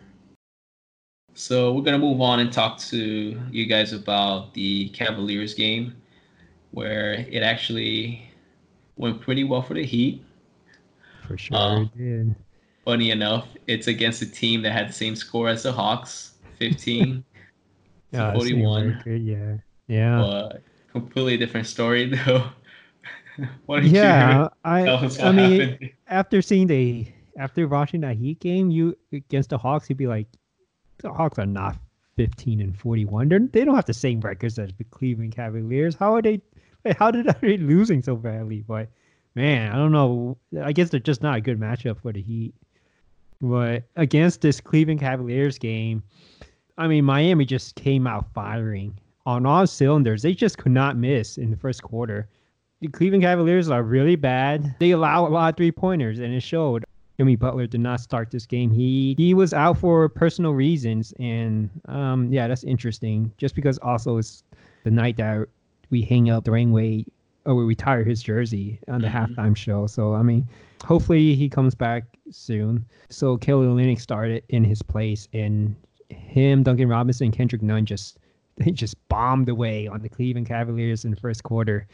[1.33, 5.95] So we're gonna move on and talk to you guys about the Cavaliers game,
[6.71, 8.26] where it actually
[8.97, 10.23] went pretty well for the Heat.
[11.27, 12.35] For sure, Uh, did.
[12.85, 17.05] Funny enough, it's against a team that had the same score as the Hawks, 15
[18.11, 18.87] to Yeah, 41.
[18.95, 19.57] record, yeah,
[19.87, 20.49] yeah,
[20.91, 22.49] completely different story though.
[23.81, 24.43] yeah.
[24.43, 24.87] you I,
[25.21, 25.91] I mean, happened?
[26.07, 27.07] after seeing the
[27.37, 30.27] after watching that Heat game, you against the Hawks, you'd be like,
[30.99, 31.77] the Hawks are not
[32.15, 33.29] 15 and 41.
[33.29, 35.93] They're, they don't have the same records as the Cleveland Cavaliers.
[35.95, 36.41] How are they?
[36.99, 38.63] How did are they losing so badly?
[38.67, 38.89] But
[39.35, 40.37] man, I don't know.
[40.61, 42.53] I guess they're just not a good matchup for the Heat.
[43.41, 46.01] But against this Cleveland Cavaliers game,
[46.77, 50.21] I mean, Miami just came out firing on all cylinders.
[50.21, 52.29] They just could not miss in the first quarter.
[52.79, 54.75] The Cleveland Cavaliers are really bad.
[54.79, 56.83] They allow a lot of three pointers, and it showed.
[57.17, 58.69] Jimmy Butler did not start this game.
[58.69, 63.33] He he was out for personal reasons, and um, yeah, that's interesting.
[63.37, 64.43] Just because also it's
[64.83, 65.47] the night that
[65.89, 67.07] we hang up Dwyane Wade
[67.45, 69.35] or we retire his jersey on the Mhm.
[69.35, 69.87] halftime show.
[69.87, 70.45] So I mean,
[70.83, 72.85] hopefully he comes back soon.
[73.09, 75.75] So Kelly Olynyk started in his place, and
[76.09, 78.17] him, Duncan Robinson, Kendrick Nunn just
[78.57, 81.87] they just bombed away on the Cleveland Cavaliers in the first quarter.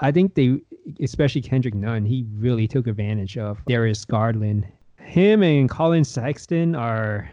[0.00, 0.60] I think they,
[1.00, 4.64] especially Kendrick Nunn, he really took advantage of Darius Garland.
[5.00, 7.28] Him and Collin Sexton are,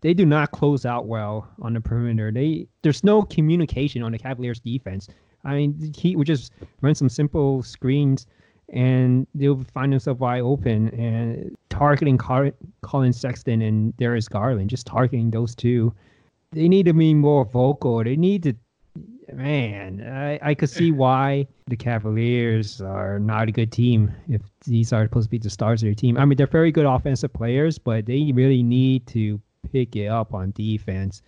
[0.00, 2.30] they do not close out well on the perimeter.
[2.30, 5.08] They there's no communication on the Cavaliers defense.
[5.44, 8.26] I mean, he would just run some simple screens,
[8.70, 14.86] and they'll find themselves wide open and targeting Car- Collin Sexton and Darius Garland, just
[14.86, 15.94] targeting those two.
[16.52, 18.02] They need to be more vocal.
[18.04, 18.54] They need to
[19.32, 24.92] man, I, I could see why the Cavaliers are not a good team if these
[24.92, 26.16] are supposed to be the stars of their team.
[26.16, 29.40] I mean, they're very good offensive players, but they really need to
[29.72, 31.22] pick it up on defense.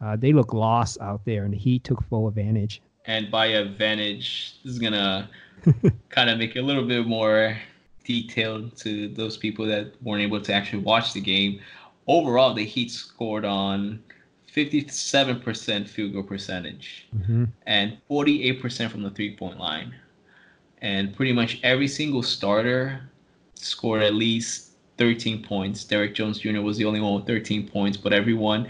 [0.00, 2.82] Uh, they look lost out there, and he took full advantage.
[3.06, 5.28] And by advantage, this is gonna
[6.08, 7.56] kind of make it a little bit more
[8.04, 11.60] detailed to those people that weren't able to actually watch the game.
[12.08, 14.02] Overall, the Heat scored on
[14.52, 17.44] 57% field goal percentage Mm-hmm.
[17.66, 19.94] and 48% from the three point line.
[20.80, 23.08] And pretty much every single starter
[23.54, 25.84] scored at least 13 points.
[25.84, 26.60] Derrick Jones Jr.
[26.60, 28.68] was the only one with 13 points, but everyone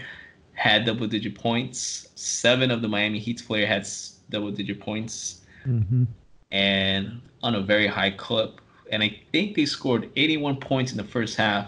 [0.53, 2.07] had double digit points.
[2.15, 3.87] Seven of the Miami Heat's player had
[4.29, 6.03] double digit points Mm-hmm.
[6.51, 8.59] and on a very high clip.
[8.91, 11.67] And I think they scored 81 points in the first half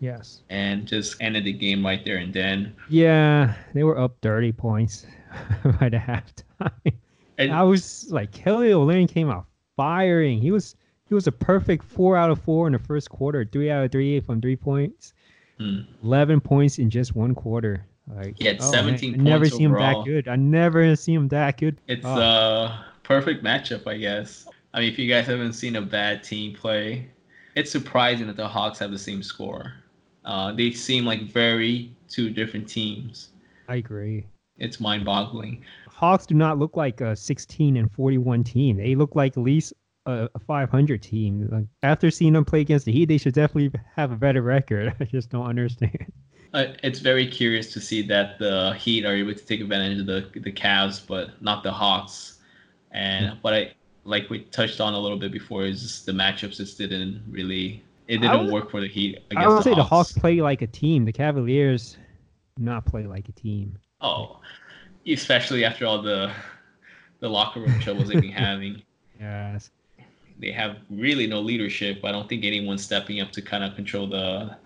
[0.00, 0.42] Yes.
[0.50, 2.74] and just ended the game right there and then.
[2.88, 5.04] Yeah, they were up 30 points
[5.80, 6.92] by the halftime.
[7.38, 10.40] And I was like, Kelly Olynyk came out firing.
[10.40, 10.76] He was
[11.08, 13.92] he was a perfect four out of four in the first quarter, three out of
[13.92, 15.14] three from three points,
[15.58, 15.80] Hmm.
[16.04, 17.84] 11 points in just one quarter.
[18.14, 20.28] Like, He had oh, man, 17 I never seen him that good.
[20.28, 21.78] I never seen him that good.
[21.88, 22.10] It's Oh.
[22.20, 24.46] a perfect matchup, I guess.
[24.72, 27.08] I mean, if you guys haven't seen a bad team play,
[27.56, 29.72] it's surprising that the Hawks have the same score.
[30.24, 33.30] Uh, they seem like very two different teams.
[33.68, 34.26] I agree.
[34.58, 35.64] It's mind-boggling.
[35.88, 38.76] Hawks do not look like a 16 and 41 team.
[38.76, 39.72] They look like at least
[40.08, 41.48] a, a 500 team.
[41.50, 44.94] Like after seeing them play against the Heat, they should definitely have a better record.
[45.00, 46.12] I just don't understand.
[46.54, 50.06] Uh, it's very curious to see that the Heat are able to take advantage of
[50.06, 52.38] the the Cavs, but not the Hawks.
[52.92, 56.56] And what I like we touched on a little bit before is just the matchups
[56.56, 59.70] just didn't really it didn't would- work for the Heat against I would the say
[59.74, 59.78] Hawks.
[59.78, 61.04] the Hawks play like a team.
[61.04, 61.98] The Cavaliers
[62.56, 63.76] not play like a team.
[64.00, 64.40] Oh,
[65.06, 66.32] especially after all the
[67.20, 68.82] the locker room troubles they've been having.
[69.20, 69.70] Yes.
[70.38, 72.04] They have really no leadership.
[72.04, 74.56] I don't think anyone's stepping up to kind of control the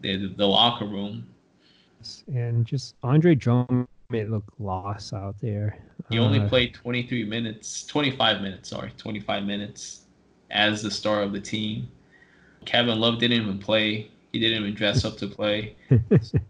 [0.00, 1.26] the, the locker room.
[2.28, 5.78] And just Andre Drummond looked lost out there.
[6.10, 10.02] He only Uh, played 23 minutes, 25 minutes, sorry, 25 minutes
[10.50, 11.88] as the star of the team.
[12.66, 14.10] Kevin Love didn't even play.
[14.32, 15.76] He didn't even dress up to play.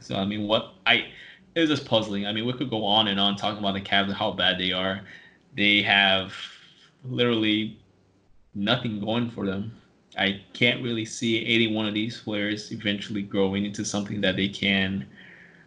[0.00, 1.06] So I mean, what I
[1.54, 2.26] it was just puzzling.
[2.26, 4.58] I mean, we could go on and on talking about the Cavs and how bad
[4.58, 5.02] they are.
[5.56, 6.32] They have
[7.10, 7.78] literally
[8.54, 9.72] nothing going for them.
[10.16, 14.48] I can't really see any one of these players eventually growing into something that they
[14.48, 15.06] can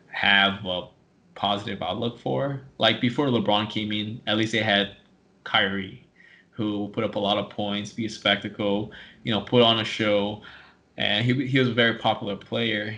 [0.07, 0.87] have a
[1.35, 2.61] positive outlook for.
[2.77, 4.97] Like before LeBron came in, at least they had
[5.43, 6.05] Kyrie,
[6.51, 8.91] who put up a lot of points, be a spectacle,
[9.23, 10.41] you know, put on a show,
[10.97, 12.97] and he he was a very popular player.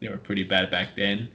[0.00, 1.28] They were pretty bad back then,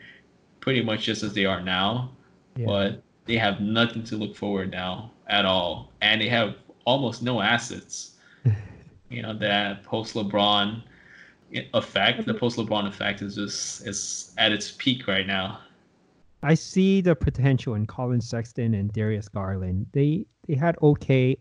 [0.62, 2.12] pretty much just as they are now.
[2.56, 2.66] yeah.
[2.66, 7.42] But they have nothing to look forward now at all, and they have almost no
[7.42, 8.12] assets.
[9.10, 10.84] you know that post LeBron
[11.74, 15.60] effect, the post LeBron effect is just is at its peak right now.
[16.44, 19.88] I see the potential in Collin Sexton and Darius Garland.
[19.94, 21.38] They they had okay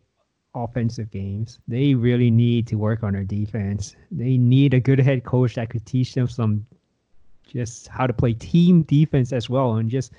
[0.55, 1.59] offensive games.
[1.69, 3.95] They really need to work on their defense.
[4.11, 6.67] They need a good head coach that could teach them some
[7.47, 10.13] just how to play team defense as well and just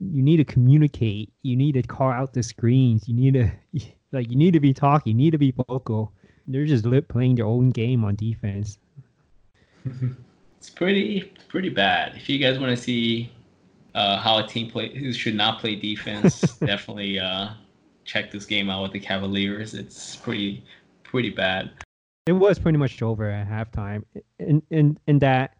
[0.00, 1.32] you need to communicate.
[1.42, 3.08] You need to call out the screens.
[3.08, 3.50] You need to
[4.12, 5.12] like you need to be talking.
[5.12, 6.12] You need to be vocal.
[6.46, 8.78] They're just lip playing their own game on defense.
[10.58, 12.16] It's pretty pretty bad.
[12.16, 13.30] If you guys want to see
[13.94, 17.50] uh, how a team play who should not play defense, definitely uh,
[18.04, 19.74] check this game out with the Cavaliers.
[19.74, 20.64] It's pretty
[21.04, 21.70] pretty bad.
[22.26, 24.02] It was pretty much over at halftime.
[24.40, 25.57] In in in that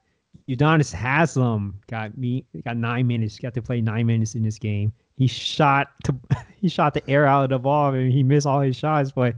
[0.49, 4.93] Udonis Haslem got me got nine minutes, got to play nine minutes in this game.
[5.17, 6.15] He shot to
[6.61, 9.35] he shot the air out of the ball and he missed all his shots, but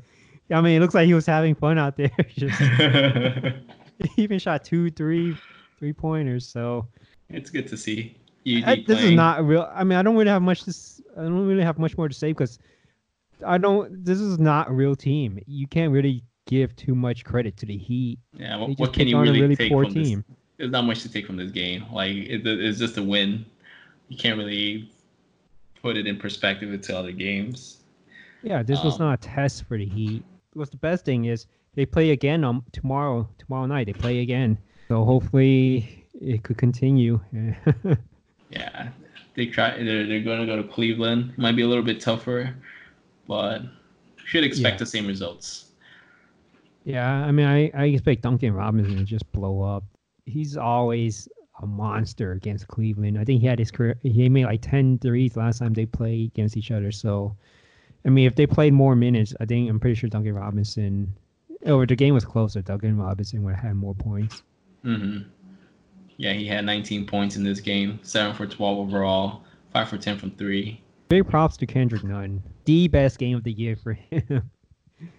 [0.52, 2.10] I mean it looks like he was having fun out there.
[2.28, 2.58] Just
[4.14, 5.36] he even shot two, three,
[5.78, 6.46] three pointers.
[6.46, 6.86] So
[7.28, 8.16] it's good to see.
[8.64, 9.70] I- this is not real.
[9.74, 10.70] I mean, I don't really have much to.
[10.70, 12.58] s- I don't really have much more to say because
[13.46, 14.04] I don't.
[14.04, 15.38] This is not a real team.
[15.46, 18.18] You can't really give too much credit to the Heat.
[18.32, 20.24] Yeah, what, what can you really, really take poor from team.
[20.28, 20.36] this?
[20.60, 21.86] There's not much to take from this game.
[21.90, 23.46] Like it, it's just a win.
[24.08, 24.90] You can't really
[25.82, 27.78] put it in perspective to other games.
[28.42, 30.22] Yeah, this was Um, not a test for the Heat.
[30.52, 33.26] What's the best thing is they play again on tomorrow.
[33.38, 34.58] Tomorrow night they play again.
[34.88, 37.20] So hopefully it could continue.
[38.50, 38.88] Yeah,
[39.36, 39.76] they try.
[39.82, 41.32] They're, they're going to go to Cleveland.
[41.38, 42.52] Might be a little bit tougher,
[43.28, 43.62] but
[44.24, 44.78] should expect Yeah.
[44.78, 45.66] the same results.
[46.84, 49.84] yeah, I mean, I, I expect Duncan Robinson to just blow up.
[50.30, 51.28] He's always
[51.62, 53.18] a monster against Cleveland.
[53.18, 53.96] I think he had his career.
[54.02, 56.90] He made like 10 threes last time they played against each other.
[56.90, 57.36] So,
[58.06, 61.14] I mean, if they played more minutes, I think I'm pretty sure Duncan Robinson.
[61.66, 62.62] Or the game was closer.
[62.62, 64.42] Duncan Robinson would have had more points.
[64.82, 65.18] hmm
[66.16, 70.18] Yeah, he had 19 points in this game, seven for 12 overall, five for 10
[70.18, 72.40] from three, Big props to Kendrick Nunn.
[72.66, 74.48] The best game of the year for him.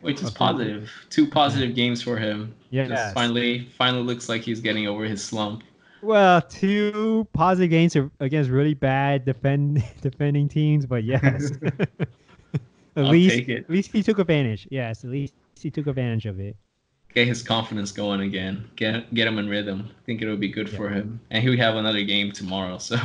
[0.01, 0.35] Which is Okay.
[0.35, 0.91] positive.
[1.09, 2.53] Two positive games for him.
[2.69, 2.87] Yeah.
[2.87, 5.63] Just finally, finally looks like he's getting over his slump.
[6.01, 11.51] Well, two positive games against really bad defend defending teams, but yes.
[11.63, 11.79] at
[12.95, 13.63] I'll least take it.
[13.65, 14.67] at least he took advantage.
[14.71, 16.55] Yes, at least he took advantage of it.
[17.13, 18.69] Get his confidence going again.
[18.77, 19.89] Get get him in rhythm.
[19.89, 20.77] I think it would be good Yeah.
[20.77, 21.19] for him.
[21.29, 22.97] And he'll have another game tomorrow, so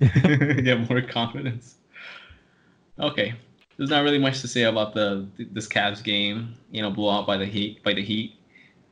[0.00, 1.76] get more confidence.
[2.98, 3.34] Okay.
[3.76, 6.54] There's not really much to say about the this Cavs game.
[6.70, 8.34] You know, blow out by the Heat by the Heat.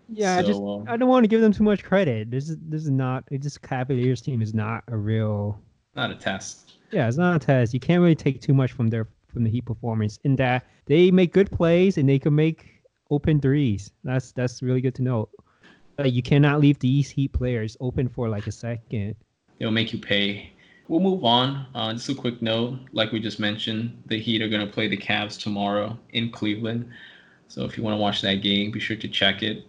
[0.08, 2.30] Yeah, I just So, um, I don't want to give them too much credit.
[2.30, 5.58] This is this is not this Cavaliers team is not a real
[5.94, 6.72] Not a test.
[6.90, 7.72] yeah, it's not a test.
[7.72, 11.10] You can't really take too much from their from the Heat performance in that they
[11.10, 13.92] make good plays and they can make open threes.
[14.04, 15.28] That's that's really good to know.
[15.98, 19.14] Like you cannot leave these Heat players open for like a second.
[19.58, 20.51] It'll make you pay.
[20.88, 21.66] We'll move on.
[21.74, 24.88] Uh, just a quick note, like we just mentioned, the Heat are going to play
[24.88, 26.90] the Cavs tomorrow in Cleveland.
[27.48, 29.66] So if you want to watch that game, be sure to check it.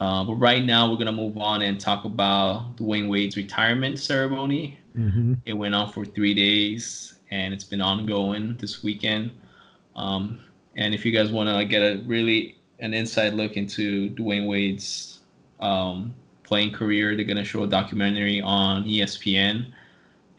[0.00, 3.98] Uh, but right now, we're going to move on and talk about Dwyane Wade's retirement
[3.98, 4.78] ceremony.
[4.98, 5.34] Mm-hmm.
[5.46, 9.30] It went on for three days, and it's been ongoing this weekend.
[9.96, 10.40] Um,
[10.76, 15.20] and if you guys want to get a really an inside look into Dwyane Wade's
[15.60, 19.72] um, playing career, they're gonna show a documentary on ESPN,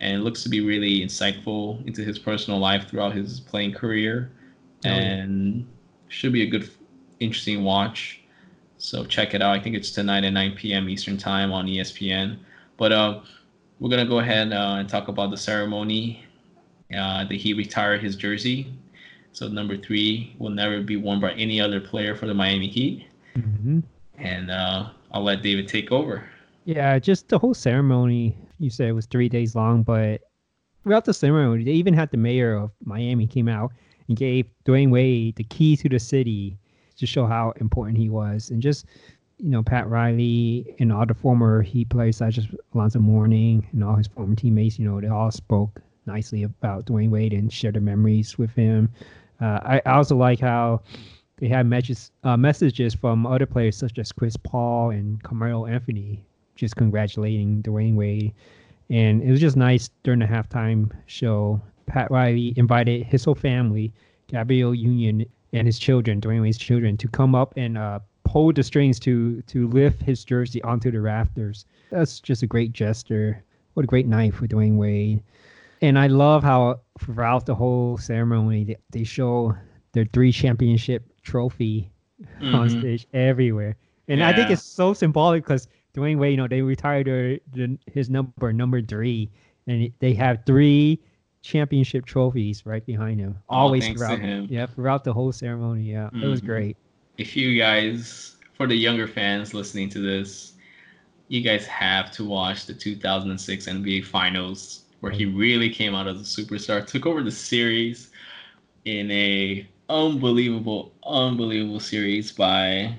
[0.06, 4.30] and it looks to be really insightful into his personal life throughout his playing career,
[4.86, 4.94] Oh, yeah.
[4.98, 5.68] and
[6.10, 6.70] should be a good,
[7.20, 8.22] interesting watch.
[8.78, 9.56] So check it out.
[9.56, 10.90] I think it's tonight at 9 p.m.
[10.90, 12.38] Eastern time on ESPN.
[12.78, 13.22] But uh,
[13.80, 16.24] we're gonna go ahead uh, and talk about the ceremony.
[16.96, 18.72] Uh, that he retired his jersey.
[19.32, 23.08] So number three will never be worn by any other player for the Miami Heat.
[23.36, 23.80] Mm-hmm.
[24.20, 26.24] And uh, I'll let David take over.
[26.66, 28.38] Yeah, just the whole ceremony.
[28.60, 30.22] You said it was three days long, but
[30.84, 33.72] throughout the ceremony, they even had the mayor of Miami came out
[34.08, 36.58] and gave Dwyane Wade the key to the city
[36.98, 38.86] to show how important he was, and just
[39.38, 43.84] you know Pat Riley and all the former Heat players such as Alonzo Mourning and
[43.84, 44.80] all his former teammates.
[44.80, 48.90] You know, they all spoke nicely about Dwyane Wade and shared their memories with him.
[49.42, 50.82] Uh, I, I also like how
[51.38, 56.24] they had messages uh, messages from other players such as Chris Paul and Carmelo Anthony
[56.56, 58.34] just congratulating Dwyane Wade.
[58.90, 61.62] And it was just nice during the halftime show.
[61.88, 63.94] Pat Riley invited his whole family,
[64.28, 68.64] Gabrielle Union and his children, Dwyane Wade's children, to come up and uh, pull the
[68.64, 71.66] strings to to lift his jersey onto the rafters.
[71.92, 73.44] That's just a great gesture.
[73.74, 75.22] What a great night for Dwyane Wade.
[75.82, 79.56] And I love how throughout the whole ceremony they, they show
[79.92, 81.92] their three championship trophy
[82.42, 82.80] on Mhm.
[82.80, 83.76] stage everywhere.
[84.08, 87.78] And I think it's so symbolic because Dwyane Wade, you know, they retired their, the,
[87.88, 89.32] his number, number three,
[89.68, 91.00] and they have three
[91.42, 93.38] championship trophies right behind him.
[93.48, 94.48] All Always to throughout, him.
[94.50, 95.84] yeah, throughout the whole ceremony.
[95.84, 96.46] Yeah, it was Mhm.
[96.46, 96.78] great.
[97.18, 100.54] If you guys, for the younger fans listening to this,
[101.28, 106.20] you guys have to watch the 2006 NBA Finals where he really came out as
[106.20, 108.10] a superstar, took over the series
[108.86, 112.94] in a unbelievable, unbelievable series by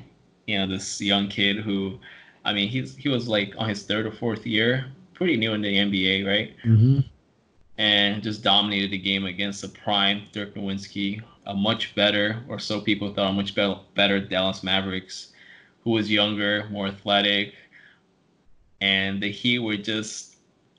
[0.46, 1.98] you know this young kid who,
[2.46, 5.60] I mean, he's he was like on his third or fourth year, pretty new in
[5.60, 6.54] the NBA, right?
[6.64, 7.00] Mm-hmm.
[7.78, 12.80] and just dominated the game against the prime Dirk Nowitzki, a much better, or so
[12.80, 15.32] people thought, a much be- better Dallas Mavericks,
[15.84, 17.52] who was younger, more athletic,
[18.80, 20.36] and the Heat were just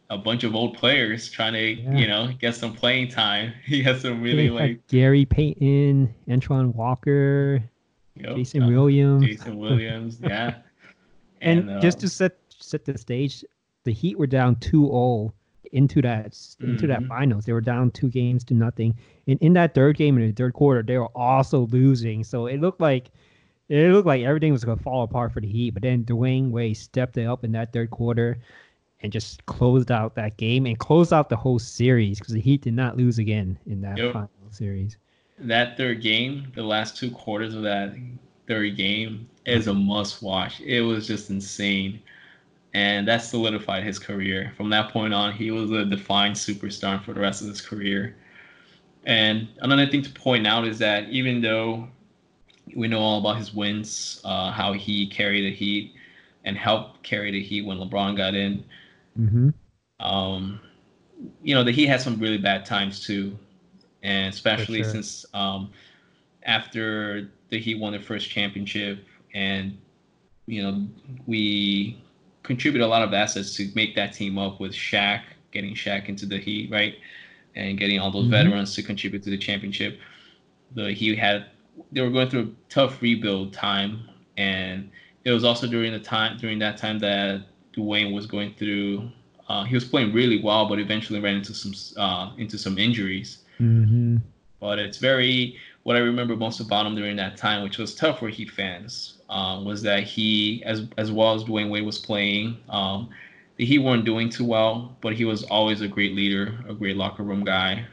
[0.10, 1.98] a bunch of old players trying to, Yeah.
[1.98, 3.54] you know, get some playing time.
[3.66, 7.62] He had some really like Gary Payton, Antoine Walker,
[8.16, 9.24] know, Jason Williams.
[9.26, 10.56] Jason Williams, yeah.
[11.42, 13.46] And, uh, just to set set the stage,
[13.84, 15.32] the Heat were down 2-0
[15.74, 17.46] into that into that finals.
[17.46, 18.96] They were down two games to nothing.
[19.28, 22.24] And in that third game in the third quarter, they were also losing.
[22.24, 23.12] So it looked like
[23.70, 25.72] it looked like everything was gonna fall apart for the Heat.
[25.74, 28.40] But then Dwyane Wade stepped it up in that third quarter
[29.04, 32.62] and just closed out that game and closed out the whole series because the Heat
[32.62, 34.14] did not lose again in that Yep.
[34.14, 34.98] final series.
[35.40, 37.94] that third game, the last two quarters of that
[38.48, 40.62] third game is a must watch.
[40.62, 42.02] It was just insane.
[42.74, 44.54] And that solidified his career.
[44.58, 48.16] From that point on, he was a defined superstar for the rest of his career.
[49.06, 51.88] And another thing to point out is that even though
[52.76, 55.94] we know all about his wins, uh, how he carried the Heat
[56.46, 58.64] and helped carry the Heat when LeBron got in,
[59.20, 59.50] Mm-hmm.
[60.00, 60.60] um,
[61.44, 63.38] you know, the Heat had some really bad times too,
[64.04, 64.84] and especially sure.
[64.84, 65.72] since um,
[66.44, 69.78] after the he won the first championship, and
[70.48, 70.88] you know,
[71.26, 72.02] we
[72.44, 75.22] contributed a lot of assets to make that team up with Shaq,
[75.52, 76.96] getting Shaq into the Heat, right,
[77.56, 78.32] and getting all those Mhm.
[78.32, 80.00] veterans to contribute to the championship.
[80.76, 81.46] The Heat had
[81.92, 84.00] they were going through a tough rebuild time,
[84.38, 84.90] and
[85.26, 87.42] it was also during the time during that time that
[87.74, 89.10] Dwyane was going through.
[89.50, 93.40] Uh, he was playing really well, but eventually ran into some uh, into some injuries.
[93.60, 94.18] Mm-hmm.
[94.60, 95.58] But it's very
[95.88, 99.20] what I remember most about him during that time, which was tough for Heat fans,
[99.30, 103.10] um, was that he, as as well as Dwyane Wade was playing, um,
[103.56, 106.98] the Heat weren't doing too well, but he was always a great leader, a great
[106.98, 107.86] locker room guy.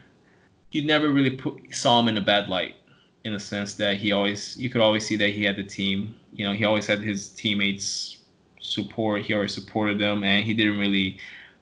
[0.72, 2.74] You never really put, saw him in a bad light,
[3.22, 6.16] in the sense that he always, you could always see that he had the team.
[6.32, 8.16] You know, he always had his teammates
[8.60, 9.22] support.
[9.22, 11.18] He always supported them, and he didn't really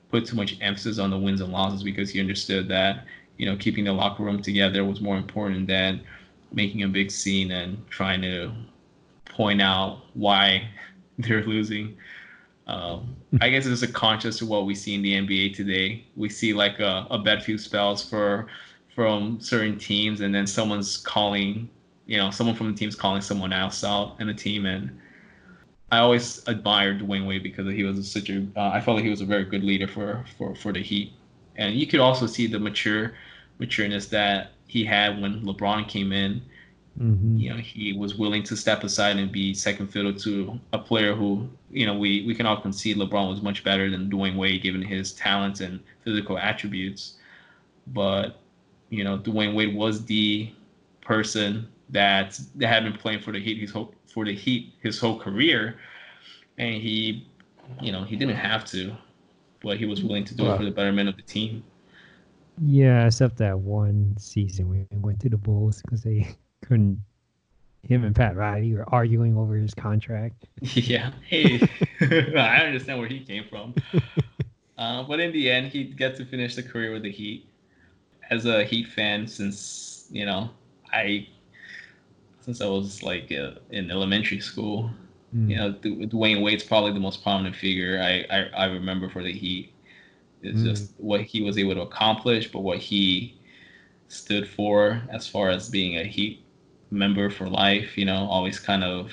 [0.09, 3.05] put too much emphasis on the wins and losses because he understood that
[3.37, 6.01] you know keeping the locker room together was more important than
[6.53, 8.51] making a big scene and trying to
[9.25, 10.69] point out why
[11.17, 11.97] they're losing.
[12.65, 16.05] Um, I guess it's a conscious to what we see in the NBA today.
[16.15, 18.47] We see like a, a bad few spells for
[18.95, 21.67] from certain teams, and then someone's calling,
[22.05, 24.65] you know, someone from the team's calling someone else out in the team.
[24.65, 24.97] And
[25.91, 28.47] I always admired Dwyane Wade because he was such a.
[28.55, 31.11] Uh, I felt like he was a very good leader for for for the Heat,
[31.57, 33.13] and you could also see the mature
[33.59, 36.41] matureness that he had when LeBron came in.
[36.99, 37.37] Mm-hmm.
[37.37, 41.13] You know, he was willing to step aside and be second fiddle to a player
[41.13, 44.63] who, you know, we, we can all concede LeBron was much better than Dwyane Wade
[44.63, 47.17] given his talents and physical attributes.
[47.87, 48.39] But,
[48.89, 50.51] you know, Dwyane Wade was the
[51.01, 54.99] person that, that had been playing for the Heat his whole, for the Heat his
[54.99, 55.77] whole career.
[56.57, 57.27] And he,
[57.79, 58.95] you know, he didn't have to,
[59.61, 61.63] but he was willing to do it for the betterment of the team.
[62.61, 67.03] Yeah, except that one season we went to the Bulls because they couldn't.
[67.81, 70.45] Him and Pat Riley were arguing over his contract.
[70.61, 71.67] Yeah, hey,
[72.01, 73.75] I understand where he came from.
[74.77, 77.47] Uh, but in the end, he got to finish the career with the Heat.
[78.29, 80.49] As a Heat fan, since you know,
[80.93, 81.27] I
[82.41, 84.89] since I was like uh, in elementary school,
[85.35, 85.49] mm.
[85.49, 89.31] you know, Dwyane Wade's probably the most prominent figure I, I, I remember for the
[89.31, 89.72] Heat.
[90.43, 90.65] It's mm.
[90.65, 93.39] just what he was able to accomplish, but what he
[94.07, 96.43] stood for as far as being a Heat
[96.91, 99.11] member for life, you know, always kind of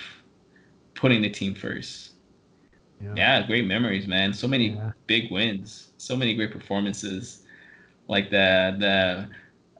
[0.94, 2.12] putting the team first.
[3.00, 4.32] Yeah, yeah great memories, man.
[4.32, 4.92] So many yeah.
[5.06, 7.42] big wins, so many great performances,
[8.08, 9.28] like the the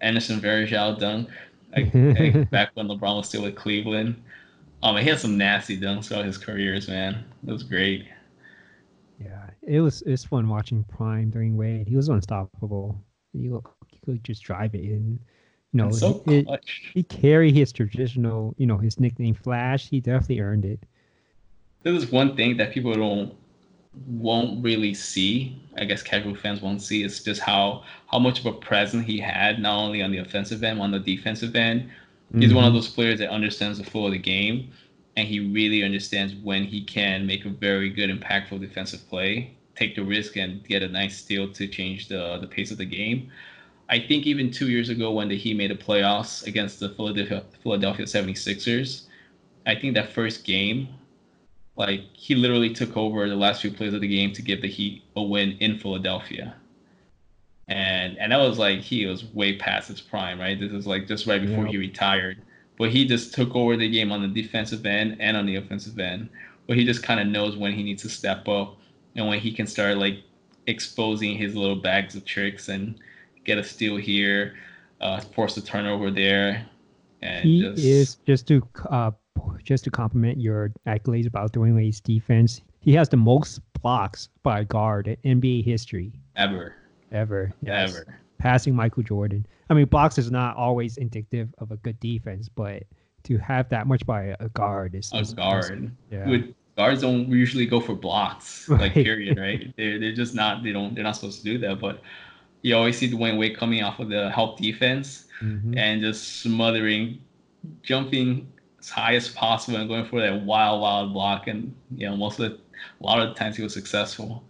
[0.00, 1.28] Anderson Varejao dunk,
[1.76, 1.92] like,
[2.50, 4.22] back when LeBron was still with Cleveland.
[4.82, 7.24] Um, he had some nasty dunks throughout his careers, man.
[7.46, 8.06] It was great.
[9.70, 11.86] It was it's fun watching Prime Dwyane Wade.
[11.86, 13.00] He was unstoppable.
[13.32, 13.48] He,
[13.86, 15.20] he could just drive it in.
[15.72, 16.44] You know, so he,
[16.92, 19.88] he carried his traditional, you know, his nickname Flash.
[19.88, 20.80] He definitely earned it.
[21.84, 23.32] This is one thing that people don't
[24.08, 25.62] won't really see.
[25.78, 27.04] I guess casual fans won't see.
[27.04, 30.64] It's just how how much of a presence he had, not only on the offensive
[30.64, 31.88] end, on the defensive end.
[32.32, 32.56] He's mm-hmm.
[32.56, 32.76] one of mm-hmm.
[32.76, 34.72] those players that understands the flow of the game
[35.16, 39.96] and he really understands when he can make a very good, impactful defensive play, take
[39.96, 43.30] the risk, and get a nice steal to change the the pace of the game.
[43.88, 47.44] I think even two years ago when the Heat made the playoffs against the Philadelphia
[47.62, 49.02] Philadelphia 76ers,
[49.66, 50.88] I think that first game,
[51.76, 54.68] like he literally took over the last few plays of the game to give the
[54.68, 56.54] Heat a win in Philadelphia.
[57.68, 60.58] And and that was like he was way past his prime, right?
[60.58, 62.38] This is like just right before he retired
[62.80, 65.98] but he just took over the game on the defensive end and on the offensive
[65.98, 66.30] end.
[66.66, 68.78] But he just kind of knows when he needs to step up
[69.16, 70.22] and when he can start like
[70.66, 72.98] exposing his little bags of tricks and
[73.44, 74.54] get a steal here,
[75.00, 76.66] uh, force a turnover there.
[77.22, 77.84] And he just...
[77.84, 79.10] is just to uh,
[79.62, 82.60] just to compliment your accolades about Dwyane Wade's defense.
[82.80, 86.74] He has the most blocks by a guard in NBA history ever.
[87.12, 87.52] Ever.
[87.62, 87.90] Yes.
[87.90, 89.46] Ever passing Michael Jordan.
[89.68, 92.82] I mean, blocks is not always indicative of a good defense, but
[93.24, 95.92] to have that much by a guard is a guard.
[96.10, 96.42] Yeah.
[96.80, 98.80] Guards don't usually go for blocks, right.
[98.80, 99.74] like period, right?
[99.76, 101.78] they're they're just not they don't they're not supposed to do that.
[101.78, 102.02] But
[102.62, 105.76] you always see Dwyane Wade coming off of the help defense mm-hmm.
[105.76, 107.20] and just smothering,
[107.82, 111.48] jumping as high as possible and going for that wild, wild block.
[111.48, 112.58] And you know, most of the
[113.00, 114.42] a lot of the times he was successful.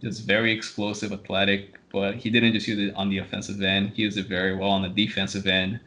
[0.00, 3.92] Just very explosive, athletic, but he didn't just use it on the offensive end.
[3.94, 5.78] He used it very well on the defensive end,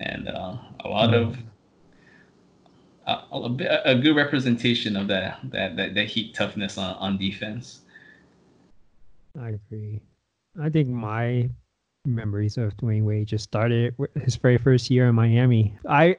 [0.00, 1.36] and uh, a lot of
[3.06, 7.80] a, a, a, good representation of that that that, that heat toughness on, on defense.
[9.38, 10.00] I agree.
[10.60, 11.50] I think my
[12.04, 15.76] memories of Dwyane Wade just started his very first year in Miami.
[15.88, 16.16] I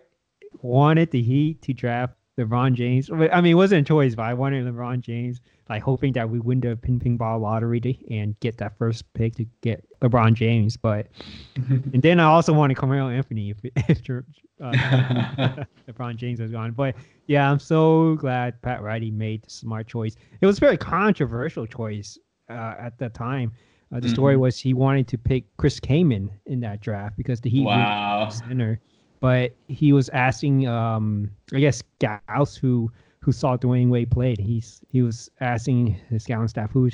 [0.61, 3.09] wanted the Heat to draft LeBron James.
[3.09, 6.39] I mean, it wasn't a choice, but I wanted LeBron James like hoping that we
[6.39, 10.33] win the ping ping ball lottery to, and get that first pick to get LeBron
[10.33, 10.77] James.
[10.77, 11.07] But
[11.55, 13.57] and then I also wanted Carmelo Anthony if,
[13.89, 14.71] if uh,
[15.89, 16.71] LeBron James was gone.
[16.71, 16.95] But
[17.27, 20.15] yeah, I'm so glad Pat Riley made the smart choice.
[20.41, 22.17] It was a very controversial choice
[22.49, 23.51] uh, at the time.
[23.91, 24.13] Uh, the mm-hmm.
[24.13, 28.27] story was he wanted to pick Chris Kaman in that draft because the Heat wow.
[28.29, 28.81] center,
[29.21, 34.39] but he was asking, um, I guess, scouts who who saw Dwyane Wade played.
[34.39, 36.89] He's he was asking his scouting staff who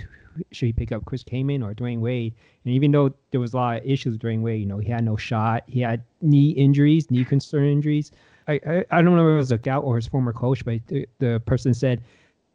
[0.51, 2.33] should he pick up Chris Kaman or Dwyane Wade.
[2.65, 4.89] And even though there was a lot of issues with Dwyane Wade, you know, he
[4.89, 8.11] had no shot, he had knee injuries, knee concern injuries.
[8.47, 10.85] I, I, I don't know if it was a scout or his former coach, but
[10.87, 12.01] the, the person said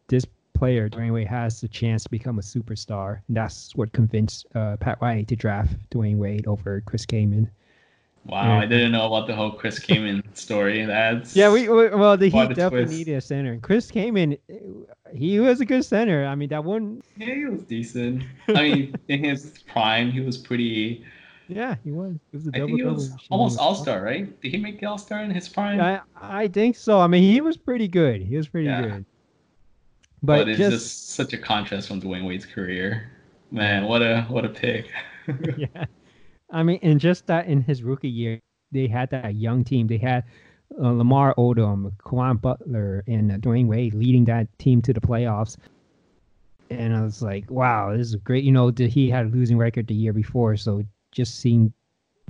[0.08, 3.20] this player, Dwyane Wade, has the chance to become a superstar.
[3.28, 7.50] And that's what convinced uh, Pat Riley to draft Dwyane Wade over Chris Kaman.
[8.26, 8.58] Wow.
[8.58, 10.84] I didn't know about the whole Chris Kaman story.
[10.84, 11.50] That's yeah.
[11.50, 12.92] We, we well, the Heat definitely twist.
[12.92, 13.58] needed a center.
[13.60, 14.36] Chris Kaman,
[15.14, 16.26] he was a good center.
[16.26, 17.02] I mean, that one.
[17.16, 18.24] Yeah, he was decent.
[18.48, 21.04] I mean, in his prime, he was pretty.
[21.48, 22.16] Yeah, he was.
[22.30, 22.76] He was a double.
[22.76, 24.38] he was almost all star, right?
[24.42, 25.80] Did he make the all star in his prime?
[25.80, 27.00] I I think so.
[27.00, 28.20] I mean, he was pretty good.
[28.20, 28.82] He was pretty yeah.
[28.82, 29.04] good.
[30.22, 33.10] But, but it's just, just such a contrast from Dwyane Wade's career.
[33.50, 34.90] Man, what a what a pick.
[35.56, 35.86] yeah.
[36.50, 38.40] I mean, and just that in his rookie year,
[38.72, 39.86] they had that young team.
[39.86, 40.24] They had
[40.82, 45.56] uh, Lamar Odom, Caron Butler, and uh, Dwyane Wade leading that team to the playoffs.
[46.70, 48.44] And I was like, wow, this is great.
[48.44, 50.56] You know, he had a losing record the year before.
[50.56, 50.82] So
[51.12, 51.72] just seeing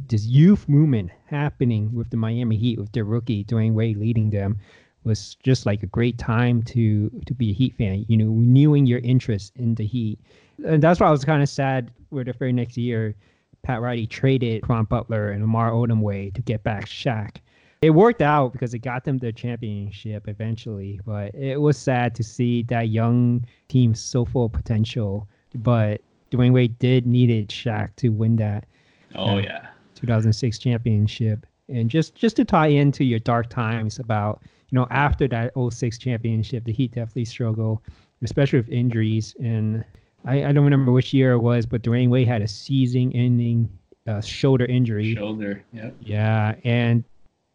[0.09, 4.59] this youth movement happening with the Miami Heat, with their rookie Dwyane Wade leading them,
[5.05, 8.05] was just like a great time to to be a Heat fan.
[8.09, 10.21] You know, renewing your interest in the Heat,
[10.65, 11.91] and that's why I was kind of sad.
[12.11, 13.15] Where the very next year,
[13.63, 17.37] Pat Riley traded Ron Butler and Lamar Odom way to get back Shaq.
[17.81, 22.25] It worked out because it got them the championship eventually, but it was sad to
[22.25, 25.29] see that young team so full of potential.
[25.55, 26.01] But
[26.31, 28.67] Dwyane Wade did needed Shaq to win that.
[29.15, 29.67] Oh uh, yeah.
[29.95, 35.29] 2006 championship, and just just to tie into your dark times about you know after
[35.29, 37.81] that 06 championship, the Heat definitely struggled,
[38.23, 39.85] especially with injuries and
[40.25, 43.69] I, I don't remember which year it was, but Dwyane Wade had a season-ending
[44.07, 45.15] uh, shoulder injury.
[45.15, 45.91] Shoulder, yeah.
[46.01, 47.05] Yeah, and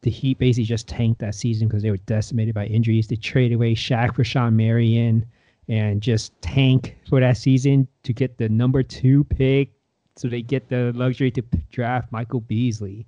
[0.02, 3.08] the Heat basically just tanked that season because they were decimated by injuries.
[3.08, 5.26] They traded away Shaq for Shawn Marion
[5.70, 9.70] and just tank for that season to get the number two pick,
[10.16, 13.06] so they get the luxury to draft Michael Beasley.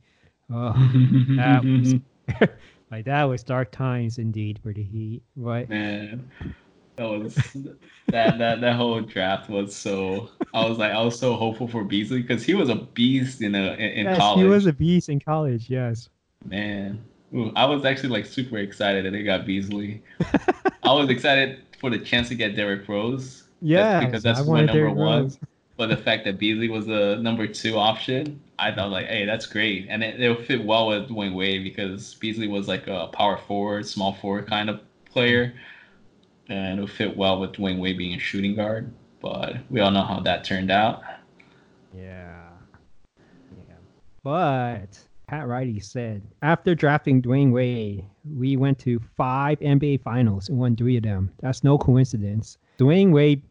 [0.52, 0.74] Oh,
[1.38, 1.96] that was
[2.92, 5.22] like that was dark times indeed for the Heat.
[5.36, 5.68] Right.
[5.68, 6.30] Man
[6.96, 7.36] that was
[8.08, 10.30] that that that whole draft was so.
[10.54, 13.56] I was like, I was so hopeful for Beasley because he was a beast in
[13.56, 14.44] a in, yes, college.
[14.44, 15.70] He was a beast in college.
[15.70, 16.10] Yes.
[16.46, 20.02] Man, Ooh, I was actually like super excited that they got Beasley.
[20.84, 23.44] I was excited for the chance to get Derrick Rose.
[23.62, 25.32] Yeah, because that's my number one.
[25.78, 29.46] But the fact that Beasley was the number two option, I thought like, hey, that's
[29.46, 33.38] great, and it, it'll fit well with Dwyane Wade because Beasley was like a power
[33.38, 34.80] forward, small forward kind of
[35.12, 35.54] player
[36.50, 38.92] and it would fit well with Dwyane Wade being a shooting guard.
[39.22, 41.02] But we all know how that turned out.
[41.96, 42.42] Yeah.
[43.18, 43.76] Yeah.
[44.24, 50.58] But Pat Riley said after drafting Dwyane Wade, we went to five NBA finals and
[50.58, 51.32] won three of them.
[51.40, 52.58] That's no coincidence.
[52.78, 53.42] Dwyane Wade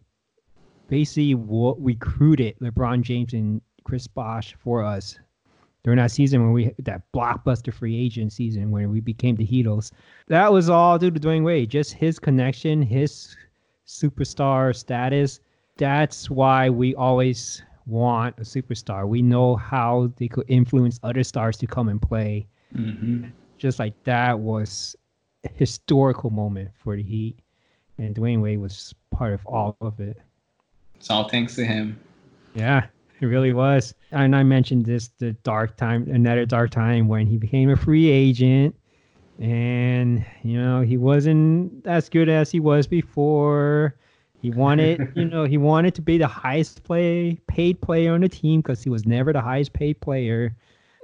[0.89, 5.19] basically recruited LeBron James and Chris Bosh for us
[5.85, 9.93] during that season when we that blockbuster free agent season when we became the Heatles.
[10.27, 13.37] That was all due to Dwyane Wade, just his connection, his
[13.87, 15.41] superstar status.
[15.77, 19.07] That's why we always want a superstar.
[19.07, 22.47] We know how they could influence other stars to come and play.
[22.75, 23.27] Mm-hmm.
[23.59, 24.97] Just like that was
[25.45, 27.39] a historical moment for the Heat,
[27.99, 30.17] and Dwyane Wade was part of all of it.
[30.95, 32.01] It's all thanks to him.
[32.55, 32.87] Yeah,
[33.21, 33.95] it really was.
[34.11, 38.09] And I mentioned this the dark time, another dark time when he became a free
[38.09, 38.75] agent.
[39.41, 43.97] And, you know, he wasn't as good as he was before.
[44.41, 48.29] He wanted, you know, he wanted to be the highest play paid player on the
[48.29, 50.55] team because he was never the highest paid player.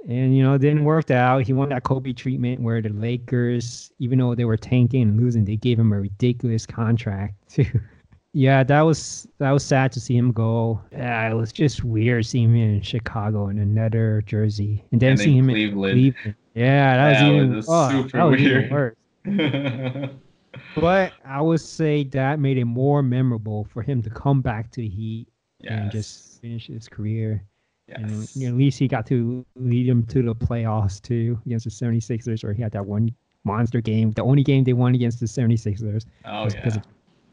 [0.07, 1.43] And, you know, it didn't work out.
[1.43, 5.45] He wanted that Kobe treatment where the Lakers, even though they were tanking and losing,
[5.45, 7.65] they gave him a ridiculous contract too
[8.33, 10.81] yeah, that was that was sad to see him go.
[10.91, 15.19] Yeah, it was just weird seeing him in Chicago and another jersey, and then and
[15.19, 15.99] seeing him Cleveland.
[15.99, 16.35] in Cleveland.
[16.55, 18.95] Yeah, that was even was oh, super that was weird.
[19.25, 20.09] Even worse.
[20.75, 24.81] but I would say that made it more memorable for him to come back to
[24.81, 25.27] the Heat
[25.59, 25.71] yes.
[25.71, 27.43] and just finish his career.
[27.87, 27.99] Yes.
[27.99, 31.65] And you know, at least he got to lead them to the playoffs too against
[31.65, 33.13] the 76ers, or he had that one
[33.43, 36.05] monster game, the only game they won against the 76ers.
[36.23, 36.67] Oh, yeah.
[36.67, 36.81] Of,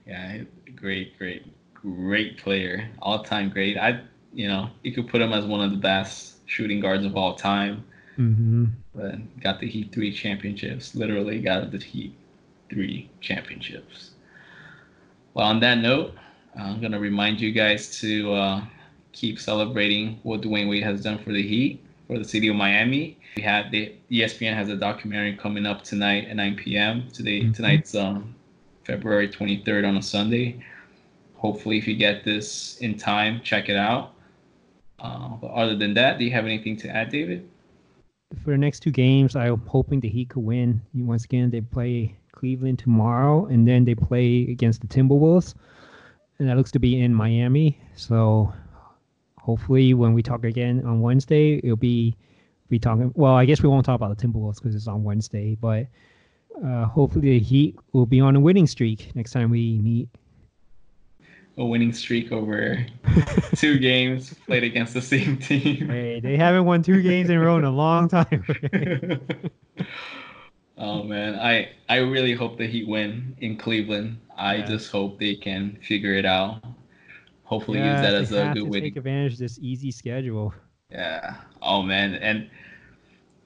[0.04, 0.38] yeah
[0.80, 3.76] great, great, great player, all-time great.
[3.76, 4.00] I,
[4.32, 7.34] you know, you could put him as one of the best shooting guards of all
[7.34, 7.84] time.
[8.18, 8.66] Mm-hmm.
[8.94, 10.94] But got the Heat three championships.
[10.94, 12.14] Literally got the Heat
[12.68, 14.10] three championships.
[15.34, 16.14] Well, on that note,
[16.58, 18.64] I'm gonna remind you guys to uh,
[19.12, 23.18] keep celebrating what Dwyane Wade has done for the Heat, for the city of Miami.
[23.36, 27.08] We had the ESPN has a documentary coming up tonight at 9 p.m.
[27.12, 27.52] Today, mm-hmm.
[27.52, 28.34] tonight's um,
[28.88, 30.64] February 23rd on a Sunday.
[31.34, 34.14] Hopefully, if you get this in time, check it out.
[34.98, 37.48] Uh, but other than that, do you have anything to add, David?
[38.42, 40.80] For the next two games, I'm hoping the Heat could win.
[40.94, 45.54] Once again, they play Cleveland tomorrow, and then they play against the Timberwolves,
[46.38, 47.78] and that looks to be in Miami.
[47.94, 48.52] So
[49.38, 52.16] hopefully, when we talk again on Wednesday, it'll be
[52.70, 53.12] be talking.
[53.14, 55.86] Well, I guess we won't talk about the Timberwolves because it's on Wednesday, but
[56.64, 60.08] uh, hopefully the Heat will be on a winning streak next time we meet
[61.58, 62.86] a winning streak over
[63.56, 65.88] two games played against the same team.
[65.88, 68.44] Hey, they haven't won two games in a row in a long time.
[70.78, 74.18] oh man, I I really hope the Heat win in Cleveland.
[74.36, 74.66] I yeah.
[74.66, 76.62] just hope they can figure it out.
[77.42, 80.54] Hopefully, yeah, use that as a good way to take advantage of this easy schedule.
[80.90, 81.36] Yeah.
[81.60, 82.48] Oh man, and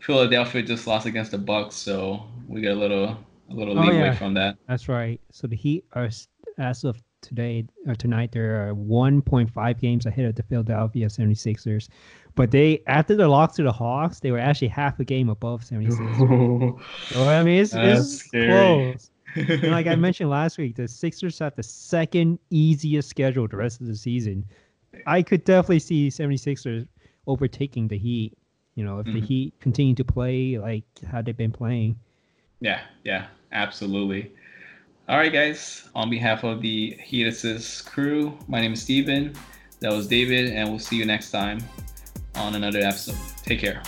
[0.03, 3.17] Philadelphia just lost against the Bucks, so we get a little
[3.51, 4.15] a little oh, leeway yeah.
[4.15, 4.57] from that.
[4.69, 5.21] That's right.
[5.31, 6.11] So the Heat are
[6.59, 11.89] as of today or tonight there are 1.5 games ahead of the Philadelphia 76ers.
[12.35, 15.63] But they after the loss to the Hawks, they were actually half a game above
[15.63, 16.81] 76ers.
[17.09, 19.11] so I mean it's, it's close.
[19.37, 23.81] and like I mentioned last week, the Sixers have the second easiest schedule the rest
[23.81, 24.45] of the season.
[25.07, 26.87] I could definitely see 76ers
[27.27, 28.37] overtaking the Heat,
[28.75, 29.21] you know, if mm-hmm.
[29.21, 31.97] the Heat continue to play like how they've been playing.
[32.61, 34.33] Yeah, yeah, absolutely.
[35.09, 35.89] All right, guys.
[35.95, 39.35] On behalf of the Heat Assist crew, my name is Steven.
[39.81, 41.59] That was David, and we'll see you next time
[42.37, 43.17] on another episode.
[43.43, 43.83] Take care.